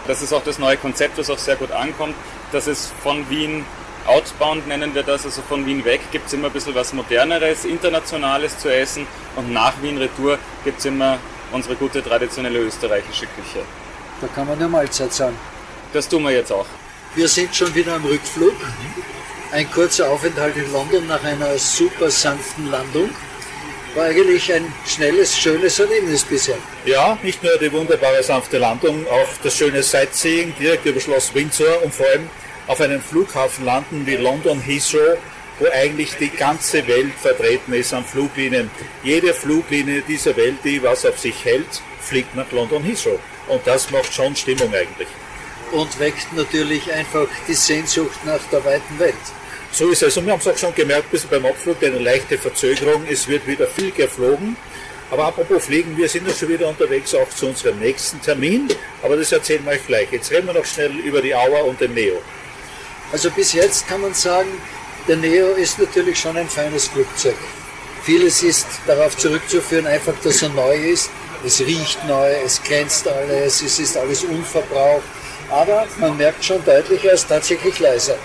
Das 0.08 0.22
ist 0.22 0.34
auch 0.34 0.44
das 0.44 0.60
neue 0.60 0.78
Konzept, 0.78 1.18
das 1.18 1.30
auch 1.30 1.38
sehr 1.38 1.56
gut 1.56 1.72
ankommt. 1.72 2.16
Das 2.52 2.68
ist 2.68 2.92
von 3.04 3.30
Wien 3.30 3.66
outbound, 4.06 4.68
nennen 4.68 4.94
wir 4.96 5.04
das, 5.04 5.26
also 5.26 5.42
von 5.42 5.66
Wien 5.66 5.86
weg 5.86 6.02
gibt 6.12 6.28
es 6.28 6.34
immer 6.34 6.48
ein 6.48 6.54
bisschen 6.54 6.74
was 6.74 6.94
Moderneres, 6.94 7.66
Internationales 7.66 8.58
zu 8.58 8.74
essen 8.74 9.06
und 9.36 9.54
nach 9.54 9.74
Wien 9.82 9.98
Retour 9.98 10.40
gibt 10.64 10.80
es 10.80 10.86
immer 10.86 11.20
unsere 11.52 11.76
gute 11.76 12.04
traditionelle 12.04 12.60
österreichische 12.60 13.28
Küche. 13.28 13.64
Da 14.22 14.28
kann 14.28 14.48
man 14.48 14.60
ja 14.60 14.68
Mahlzeit 14.68 15.14
sagen. 15.14 15.36
Das 15.94 16.08
tun 16.08 16.24
wir 16.24 16.32
jetzt 16.32 16.52
auch. 16.52 16.66
Wir 17.16 17.28
sind 17.28 17.56
schon 17.56 17.74
wieder 17.74 17.96
am 17.96 18.06
Rückflug. 18.06 18.54
Ein 19.52 19.70
kurzer 19.72 20.12
Aufenthalt 20.12 20.56
in 20.58 20.72
London 20.72 21.08
nach 21.08 21.24
einer 21.24 21.58
super 21.58 22.12
sanften 22.12 22.70
Landung. 22.70 23.10
War 23.96 24.06
eigentlich 24.06 24.54
ein 24.54 24.72
schnelles, 24.86 25.36
schönes 25.36 25.80
Erlebnis 25.80 26.24
bisher. 26.24 26.58
Ja, 26.86 27.18
nicht 27.24 27.42
nur 27.42 27.58
die 27.58 27.72
wunderbare 27.72 28.22
sanfte 28.22 28.60
Landung, 28.60 29.08
auch 29.08 29.28
das 29.42 29.58
schöne 29.58 29.82
Sightseeing 29.82 30.54
direkt 30.60 30.86
über 30.86 31.00
Schloss 31.00 31.34
Windsor 31.34 31.82
und 31.84 31.92
vor 31.92 32.06
allem 32.06 32.30
auf 32.68 32.80
einem 32.80 33.02
Flughafen 33.02 33.66
landen 33.66 34.06
wie 34.06 34.18
London 34.18 34.62
Heathrow, 34.62 35.18
wo 35.58 35.66
eigentlich 35.74 36.16
die 36.20 36.30
ganze 36.30 36.88
Welt 36.88 37.16
vertreten 37.20 37.74
ist 37.74 37.92
an 37.92 38.06
Fluglinien. 38.06 38.70
Jede 39.04 39.34
Fluglinie 39.34 40.04
dieser 40.08 40.38
Welt, 40.38 40.58
die 40.64 40.84
was 40.84 41.08
auf 41.08 41.18
sich 41.18 41.44
hält, 41.44 41.82
fliegt 42.00 42.36
nach 42.36 42.52
London 42.52 42.84
Heathrow. 42.84 43.20
Und 43.48 43.66
das 43.66 43.90
macht 43.90 44.14
schon 44.14 44.36
Stimmung 44.36 44.72
eigentlich. 44.76 45.08
Und 45.72 46.00
weckt 46.00 46.32
natürlich 46.34 46.94
einfach 46.94 47.28
die 47.48 47.56
Sehnsucht 47.56 48.24
nach 48.26 48.42
der 48.52 48.64
weiten 48.64 49.00
Welt. 49.00 49.16
So 49.72 49.90
ist 49.90 50.04
es. 50.04 50.18
Und 50.18 50.26
wir 50.26 50.34
haben 50.34 50.40
es 50.40 50.48
auch 50.48 50.58
schon 50.58 50.74
gemerkt, 50.74 51.12
bis 51.12 51.26
beim 51.26 51.46
Abflug 51.46 51.84
eine 51.84 52.00
leichte 52.00 52.38
Verzögerung. 52.38 53.06
Es 53.10 53.28
wird 53.28 53.46
wieder 53.48 53.68
viel 53.68 53.92
geflogen. 53.92 54.56
Aber 55.12 55.26
apropos 55.26 55.66
Fliegen, 55.66 55.98
wir 55.98 56.08
sind 56.08 56.28
ja 56.28 56.34
schon 56.34 56.50
wieder 56.50 56.68
unterwegs 56.68 57.16
auch 57.16 57.30
zu 57.30 57.48
unserem 57.48 57.80
nächsten 57.80 58.22
Termin. 58.22 58.68
Aber 59.02 59.16
das 59.16 59.32
erzählen 59.32 59.64
wir 59.66 59.72
euch 59.72 59.86
gleich. 59.86 60.12
Jetzt 60.12 60.32
reden 60.32 60.48
wir 60.48 60.54
noch 60.54 60.66
schnell 60.66 60.92
über 61.00 61.22
die 61.22 61.34
Auer 61.34 61.66
und 61.66 61.80
den 61.82 61.94
Neo. 61.94 62.22
Also 63.12 63.32
bis 63.32 63.54
jetzt 63.54 63.88
kann 63.88 64.02
man 64.02 64.14
sagen, 64.14 64.50
der 65.08 65.18
Neo 65.18 65.54
ist 65.54 65.80
natürlich 65.80 66.20
schon 66.20 66.38
ein 66.38 66.48
feines 66.48 66.88
Flugzeug. 66.88 67.36
Vieles 68.04 68.44
ist 68.44 68.68
darauf 68.86 69.18
zurückzuführen, 69.18 69.88
einfach, 69.88 70.14
dass 70.24 70.42
er 70.44 70.50
neu 70.50 70.76
ist. 70.76 71.10
Es 71.46 71.60
riecht 71.62 72.06
neu, 72.08 72.32
es 72.46 72.62
glänzt 72.62 73.08
alles, 73.08 73.62
es 73.62 73.80
ist 73.80 73.98
alles 73.98 74.24
unverbraucht. 74.24 75.04
Aber 75.50 75.88
man 75.98 76.18
merkt 76.18 76.46
schon 76.46 76.64
deutlich, 76.64 77.04
er 77.04 77.14
ist 77.14 77.28
tatsächlich 77.28 77.80
leiser. 77.80 78.18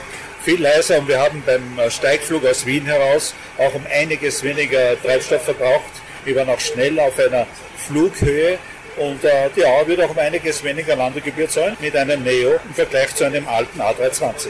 Viel 0.45 0.61
leiser 0.61 0.99
und 0.99 1.09
wir 1.09 1.19
haben 1.19 1.43
beim 1.47 1.91
Steigflug 1.91 2.45
aus 2.45 2.67
Wien 2.67 2.85
heraus 2.85 3.35
auch 3.57 3.75
um 3.75 3.83
einiges 3.91 4.43
weniger 4.43 5.01
Treibstoff 5.01 5.43
verbraucht. 5.43 5.91
Wir 6.27 6.37
waren 6.37 6.51
auch 6.51 6.61
schnell 6.61 7.01
auf 7.01 7.19
einer 7.19 7.47
Flughöhe 7.79 8.59
und 8.99 9.25
äh, 9.25 9.49
die 9.57 9.65
Auer 9.65 9.87
wird 9.87 10.03
auch 10.03 10.11
um 10.11 10.19
einiges 10.19 10.63
weniger 10.63 10.97
Landegebühr 10.97 11.49
zahlen 11.49 11.79
mit 11.81 11.97
einem 11.97 12.23
Neo 12.23 12.61
im 12.63 12.75
Vergleich 12.75 13.15
zu 13.15 13.25
einem 13.25 13.49
alten 13.49 13.81
A320. 13.81 14.49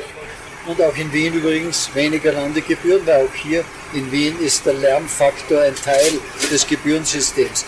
Und 0.67 0.83
auch 0.83 0.97
in 0.97 1.13
Wien 1.13 1.33
übrigens 1.33 1.89
weniger 1.95 2.33
Landegebühren, 2.33 3.07
weil 3.07 3.27
auch 3.27 3.35
hier 3.35 3.65
in 3.93 4.11
Wien 4.11 4.37
ist 4.41 4.67
der 4.67 4.75
Lärmfaktor 4.75 5.63
ein 5.63 5.77
Teil 5.77 6.19
des 6.51 6.67
Gebührensystems. 6.67 7.67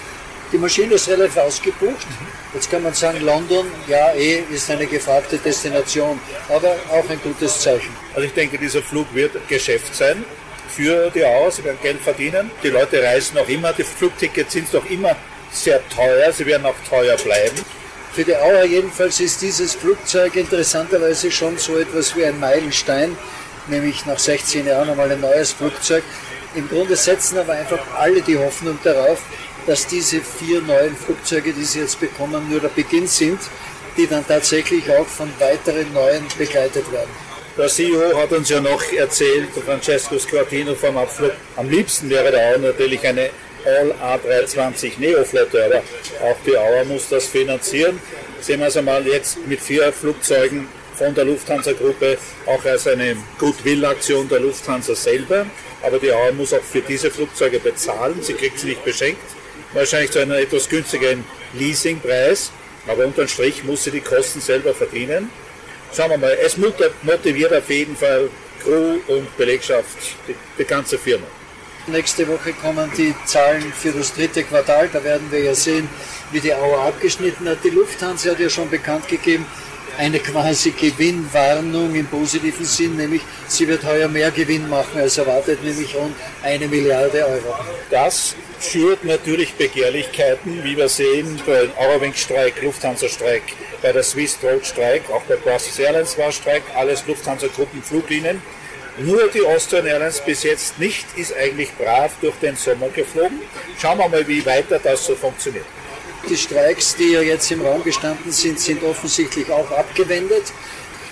Die 0.52 0.58
Maschine 0.58 0.94
ist 0.94 1.08
relativ 1.08 1.36
ausgebucht. 1.36 2.06
Jetzt 2.54 2.70
kann 2.70 2.82
man 2.82 2.94
sagen, 2.94 3.20
London, 3.20 3.66
ja, 3.86 4.12
eh, 4.12 4.42
ist 4.50 4.70
eine 4.70 4.86
gefragte 4.86 5.38
Destination, 5.38 6.18
aber 6.48 6.76
auch 6.90 7.08
ein 7.10 7.20
gutes 7.22 7.60
Zeichen. 7.60 7.94
Also 8.14 8.26
ich 8.26 8.32
denke, 8.32 8.56
dieser 8.56 8.82
Flug 8.82 9.06
wird 9.14 9.32
Geschäft 9.48 9.94
sein 9.94 10.24
für 10.68 11.10
die 11.10 11.24
Auer. 11.24 11.50
Sie 11.50 11.64
werden 11.64 11.78
Geld 11.82 12.00
verdienen. 12.00 12.50
Die 12.62 12.68
Leute 12.68 13.02
reisen 13.02 13.36
noch 13.36 13.48
immer. 13.48 13.72
Die 13.72 13.82
Flugtickets 13.82 14.52
sind 14.52 14.72
noch 14.72 14.88
immer 14.88 15.16
sehr 15.50 15.80
teuer. 15.88 16.32
Sie 16.32 16.46
werden 16.46 16.66
auch 16.66 16.74
teuer 16.88 17.16
bleiben. 17.16 17.56
Für 18.12 18.24
die 18.24 18.34
Auer 18.34 18.64
jedenfalls 18.64 19.20
ist 19.20 19.42
dieses 19.42 19.74
Flugzeug 19.74 20.36
interessanterweise 20.36 21.30
schon 21.30 21.58
so 21.58 21.76
etwas 21.76 22.16
wie 22.16 22.24
ein 22.24 22.40
Meilenstein, 22.40 23.16
nämlich 23.66 24.06
nach 24.06 24.18
16 24.18 24.66
Jahren 24.66 24.88
einmal 24.88 25.10
ein 25.10 25.20
neues 25.20 25.52
Flugzeug. 25.52 26.02
Im 26.54 26.66
Grunde 26.68 26.96
setzen 26.96 27.36
aber 27.36 27.52
einfach 27.52 27.80
alle 27.94 28.22
die 28.22 28.38
Hoffnung 28.38 28.78
darauf, 28.82 29.20
dass 29.66 29.86
diese 29.86 30.20
vier 30.20 30.60
neuen 30.62 30.96
Flugzeuge, 30.96 31.52
die 31.52 31.64
sie 31.64 31.80
jetzt 31.80 31.98
bekommen, 32.00 32.48
nur 32.48 32.60
der 32.60 32.68
Beginn 32.68 33.06
sind, 33.06 33.40
die 33.96 34.06
dann 34.06 34.26
tatsächlich 34.26 34.88
auch 34.90 35.06
von 35.06 35.28
weiteren 35.38 35.92
neuen 35.92 36.24
begleitet 36.38 36.90
werden. 36.92 37.10
Der 37.56 37.68
CEO 37.68 38.16
hat 38.18 38.32
uns 38.32 38.50
ja 38.50 38.60
noch 38.60 38.82
erzählt, 38.92 39.48
Francesco 39.64 40.18
Squartino 40.18 40.74
vom 40.74 40.96
Abflug, 40.98 41.32
am 41.56 41.70
liebsten 41.70 42.10
wäre 42.10 42.30
da 42.30 42.54
auch 42.54 42.58
natürlich 42.58 43.06
eine 43.06 43.30
All 43.64 43.92
A320 43.92 44.98
Neo-Flotte, 44.98 45.64
aber 45.64 45.82
auch 46.28 46.36
die 46.46 46.56
Auer 46.56 46.84
muss 46.84 47.08
das 47.08 47.26
finanzieren. 47.26 47.98
Sehen 48.40 48.60
wir 48.60 48.68
es 48.68 48.76
einmal 48.76 49.04
jetzt 49.06 49.44
mit 49.46 49.60
vier 49.60 49.92
Flugzeugen 49.92 50.68
von 50.94 51.14
der 51.14 51.24
Lufthansa-Gruppe 51.24 52.18
auch 52.46 52.64
als 52.64 52.86
eine 52.86 53.16
Goodwill-Aktion 53.38 54.28
der 54.28 54.40
Lufthansa 54.40 54.94
selber. 54.94 55.46
Aber 55.82 55.98
die 55.98 56.12
Auer 56.12 56.32
muss 56.32 56.52
auch 56.52 56.62
für 56.62 56.80
diese 56.80 57.10
Flugzeuge 57.10 57.58
bezahlen. 57.58 58.22
Sie 58.22 58.34
kriegt 58.34 58.58
sie 58.58 58.68
nicht 58.68 58.84
beschenkt. 58.84 59.35
Wahrscheinlich 59.76 60.10
zu 60.10 60.20
einem 60.20 60.32
etwas 60.32 60.70
günstigeren 60.70 61.22
Leasingpreis. 61.52 62.50
Aber 62.88 63.04
unterm 63.04 63.28
Strich 63.28 63.62
muss 63.62 63.84
sie 63.84 63.90
die 63.90 64.00
Kosten 64.00 64.40
selber 64.40 64.72
verdienen. 64.72 65.28
Schauen 65.94 66.10
wir 66.12 66.16
mal, 66.16 66.38
es 66.42 66.56
motiviert 66.56 67.52
auf 67.52 67.68
jeden 67.68 67.94
Fall 67.94 68.30
Crew 68.62 68.96
und 69.06 69.36
Belegschaft, 69.36 69.98
die, 70.26 70.34
die 70.58 70.64
ganze 70.64 70.96
Firma. 70.96 71.26
Nächste 71.88 72.26
Woche 72.26 72.54
kommen 72.54 72.90
die 72.96 73.14
Zahlen 73.26 73.70
für 73.70 73.92
das 73.92 74.14
dritte 74.14 74.44
Quartal. 74.44 74.88
Da 74.90 75.04
werden 75.04 75.30
wir 75.30 75.40
ja 75.40 75.54
sehen, 75.54 75.86
wie 76.32 76.40
die 76.40 76.54
Auer 76.54 76.86
abgeschnitten 76.86 77.46
hat. 77.46 77.58
Die 77.62 77.68
Lufthansa 77.68 78.30
hat 78.30 78.40
ja 78.40 78.48
schon 78.48 78.70
bekannt 78.70 79.06
gegeben, 79.08 79.44
eine 79.98 80.18
quasi 80.18 80.70
Gewinnwarnung 80.70 81.94
im 81.94 82.06
positiven 82.06 82.64
Sinn, 82.64 82.96
nämlich 82.96 83.22
sie 83.48 83.66
wird 83.68 83.84
heuer 83.84 84.08
mehr 84.08 84.30
Gewinn 84.30 84.68
machen 84.68 85.00
als 85.00 85.18
erwartet, 85.18 85.62
nämlich 85.62 85.94
rund 85.94 86.14
eine 86.42 86.68
Milliarde 86.68 87.26
Euro. 87.26 87.54
Das 87.90 88.34
schürt 88.60 89.04
natürlich 89.04 89.54
Begehrlichkeiten, 89.54 90.62
wie 90.64 90.76
wir 90.76 90.88
sehen 90.88 91.40
bei 91.46 91.68
Eurowings-Streik, 91.78 92.62
Lufthansa-Streik, 92.62 93.42
bei 93.82 93.92
der 93.92 94.02
Swiss 94.02 94.38
Road-Streik, 94.42 95.10
auch 95.10 95.22
bei 95.22 95.36
Brussels 95.36 95.78
Airlines 95.78 96.16
war 96.18 96.32
Streik, 96.32 96.62
alles 96.74 97.06
Lufthansa-Gruppen, 97.06 97.82
Fluglinien. 97.82 98.42
Nur 98.98 99.28
die 99.28 99.42
Austrian 99.42 99.86
Airlines 99.86 100.22
bis 100.24 100.42
jetzt 100.42 100.78
nicht, 100.78 101.04
ist 101.16 101.36
eigentlich 101.36 101.70
brav 101.76 102.12
durch 102.22 102.36
den 102.36 102.56
Sommer 102.56 102.88
geflogen. 102.88 103.40
Schauen 103.78 103.98
wir 103.98 104.08
mal, 104.08 104.26
wie 104.26 104.44
weiter 104.46 104.78
das 104.82 105.04
so 105.04 105.14
funktioniert. 105.14 105.66
Die 106.28 106.36
Streiks, 106.36 106.96
die 106.96 107.12
ja 107.12 107.20
jetzt 107.20 107.50
im 107.52 107.62
Raum 107.62 107.84
gestanden 107.84 108.32
sind, 108.32 108.58
sind 108.58 108.82
offensichtlich 108.82 109.48
auch 109.50 109.70
abgewendet. 109.70 110.52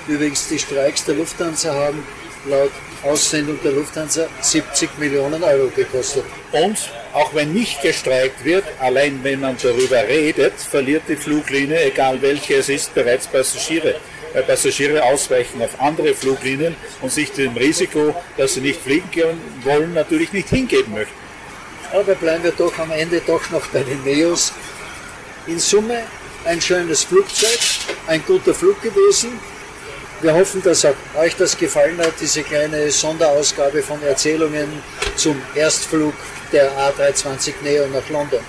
Übrigens, 0.09 0.49
die 0.49 0.59
Streiks 0.59 1.05
der 1.05 1.15
Lufthansa 1.15 1.73
haben 1.73 2.05
laut 2.47 2.73
Aussendung 3.05 3.59
der 3.63 3.73
Lufthansa 3.73 4.27
70 4.41 4.99
Millionen 4.99 5.43
Euro 5.45 5.69
gekostet. 5.69 6.25
Und 6.51 6.79
auch 7.13 7.33
wenn 7.33 7.53
nicht 7.53 7.81
gestreikt 7.81 8.45
wird, 8.45 8.65
allein 8.81 9.21
wenn 9.23 9.41
man 9.41 9.57
darüber 9.63 10.03
redet, 10.09 10.55
verliert 10.55 11.05
die 11.09 11.17
Fluglinie, 11.17 11.85
egal 11.85 12.21
welche 12.21 12.57
es 12.57 12.69
ist, 12.69 12.95
bereits 12.95 13.29
Passagiere 13.29 13.97
weil 14.35 14.43
Passagiere 14.43 15.03
ausweichen 15.05 15.63
auf 15.63 15.81
andere 15.81 16.13
Fluglinien 16.13 16.75
und 17.01 17.13
sich 17.13 17.31
dem 17.31 17.57
Risiko, 17.57 18.15
dass 18.37 18.55
sie 18.55 18.61
nicht 18.61 18.81
fliegen 18.81 19.41
wollen, 19.63 19.95
natürlich 19.95 20.33
nicht 20.33 20.49
hingeben 20.49 20.93
möchten. 20.93 21.15
Aber 21.93 22.15
bleiben 22.17 22.43
wir 22.43 22.51
doch 22.51 22.77
am 22.79 22.91
Ende 22.91 23.23
doch 23.25 23.49
noch 23.51 23.65
bei 23.69 23.85
den 23.85 24.03
Neos. 24.03 24.53
In 25.47 25.59
Summe 25.59 26.05
ein 26.47 26.61
schönes 26.61 27.05
Flugzeug, 27.05 27.59
ein 28.07 28.25
guter 28.27 28.55
Flug 28.55 28.81
gewesen. 28.81 29.39
Wir 30.23 30.33
hoffen, 30.33 30.63
dass 30.63 30.87
euch 31.17 31.37
das 31.37 31.59
gefallen 31.59 31.99
hat, 31.99 32.15
diese 32.19 32.43
kleine 32.43 32.91
Sonderausgabe 32.91 33.83
von 33.83 34.03
Erzählungen 34.03 34.69
zum 35.17 35.41
Erstflug 35.55 36.15
der 36.51 36.71
A320 36.73 37.55
Neo 37.63 37.87
nach 37.89 38.09
London. 38.09 38.41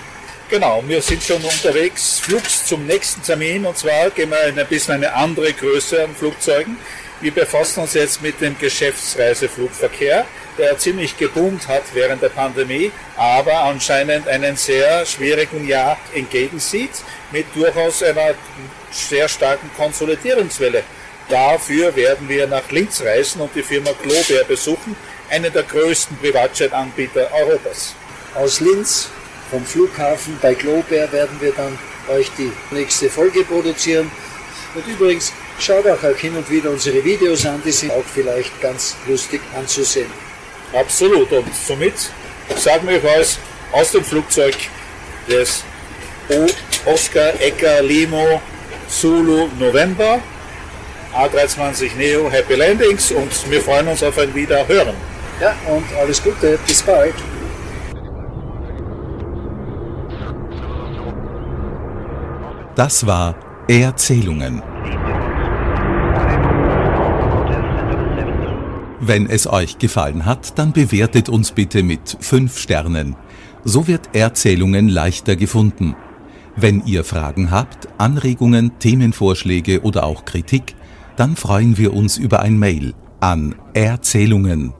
Genau, 0.49 0.81
wir 0.87 1.01
sind 1.01 1.21
schon 1.21 1.43
unterwegs, 1.43 2.19
flugs 2.19 2.65
zum 2.65 2.85
nächsten 2.85 3.21
Termin 3.23 3.65
und 3.65 3.77
zwar 3.77 4.09
gehen 4.11 4.29
wir 4.29 4.43
in 4.45 4.57
ein 4.57 4.67
bisschen 4.67 4.93
eine 4.93 5.13
andere 5.13 5.51
Größe 5.51 6.01
an 6.01 6.15
Flugzeugen. 6.15 6.77
Wir 7.25 7.33
befassen 7.33 7.79
uns 7.79 7.95
jetzt 7.95 8.21
mit 8.21 8.39
dem 8.39 8.55
Geschäftsreiseflugverkehr, 8.59 10.27
der 10.59 10.77
ziemlich 10.77 11.17
geboomt 11.17 11.67
hat 11.67 11.81
während 11.95 12.21
der 12.21 12.29
Pandemie, 12.29 12.91
aber 13.17 13.61
anscheinend 13.61 14.27
einen 14.27 14.55
sehr 14.55 15.03
schwierigen 15.07 15.67
Jahr 15.67 15.97
entgegensieht, 16.13 16.91
mit 17.31 17.47
durchaus 17.55 18.03
einer 18.03 18.35
sehr 18.91 19.27
starken 19.27 19.71
Konsolidierungswelle. 19.75 20.83
Dafür 21.27 21.95
werden 21.95 22.29
wir 22.29 22.45
nach 22.45 22.69
Linz 22.69 23.01
reisen 23.01 23.41
und 23.41 23.55
die 23.55 23.63
Firma 23.63 23.89
Globair 24.03 24.43
besuchen, 24.43 24.95
einen 25.31 25.51
der 25.51 25.63
größten 25.63 26.17
Privatjet-Anbieter 26.19 27.31
Europas. 27.33 27.95
Aus 28.35 28.59
Linz 28.59 29.09
vom 29.49 29.65
Flughafen 29.65 30.37
bei 30.43 30.53
Globair 30.53 31.11
werden 31.11 31.41
wir 31.41 31.53
dann 31.53 31.75
euch 32.07 32.29
die 32.37 32.51
nächste 32.69 33.09
Folge 33.09 33.43
produzieren. 33.43 34.11
Und 34.75 34.85
übrigens, 34.85 35.33
schaut 35.59 35.87
auch, 35.87 36.03
auch 36.03 36.17
hin 36.17 36.35
und 36.35 36.49
wieder 36.49 36.69
unsere 36.69 37.03
Videos 37.03 37.45
an, 37.45 37.61
die 37.63 37.71
sind 37.71 37.91
auch 37.91 38.03
vielleicht 38.05 38.59
ganz 38.61 38.95
lustig 39.07 39.41
anzusehen. 39.57 40.11
Absolut. 40.73 41.31
Und 41.31 41.53
somit 41.55 41.93
sagen 42.55 42.87
wir 42.87 43.03
euch 43.03 43.37
aus 43.71 43.91
dem 43.91 44.03
Flugzeug 44.03 44.55
des 45.27 45.63
o 46.29 46.45
Oscar 46.89 47.33
Ecker 47.39 47.81
Limo 47.81 48.41
Zulu 48.87 49.47
November 49.59 50.19
A320 51.13 51.95
Neo 51.95 52.29
Happy 52.29 52.55
Landings 52.55 53.11
und 53.11 53.49
wir 53.49 53.61
freuen 53.61 53.87
uns 53.87 54.03
auf 54.03 54.17
ein 54.17 54.33
Wiederhören. 54.35 54.95
Ja, 55.39 55.55
und 55.67 55.85
alles 55.99 56.21
Gute, 56.21 56.57
bis 56.67 56.81
bald. 56.83 57.15
Das 62.75 63.05
war 63.05 63.35
Erzählungen. 63.67 64.74
Wenn 69.07 69.29
es 69.29 69.45
euch 69.45 69.77
gefallen 69.77 70.25
hat, 70.25 70.57
dann 70.57 70.71
bewertet 70.71 71.29
uns 71.29 71.51
bitte 71.51 71.83
mit 71.83 72.17
5 72.19 72.57
Sternen. 72.57 73.15
So 73.63 73.87
wird 73.87 74.15
Erzählungen 74.15 74.89
leichter 74.89 75.35
gefunden. 75.35 75.95
Wenn 76.55 76.83
ihr 76.87 77.03
Fragen 77.03 77.51
habt, 77.51 77.87
Anregungen, 77.99 78.79
Themenvorschläge 78.79 79.83
oder 79.83 80.05
auch 80.05 80.25
Kritik, 80.25 80.75
dann 81.17 81.35
freuen 81.35 81.77
wir 81.77 81.93
uns 81.93 82.17
über 82.17 82.39
ein 82.39 82.57
Mail 82.57 82.95
an 83.19 83.53
erzählungen 83.75 84.73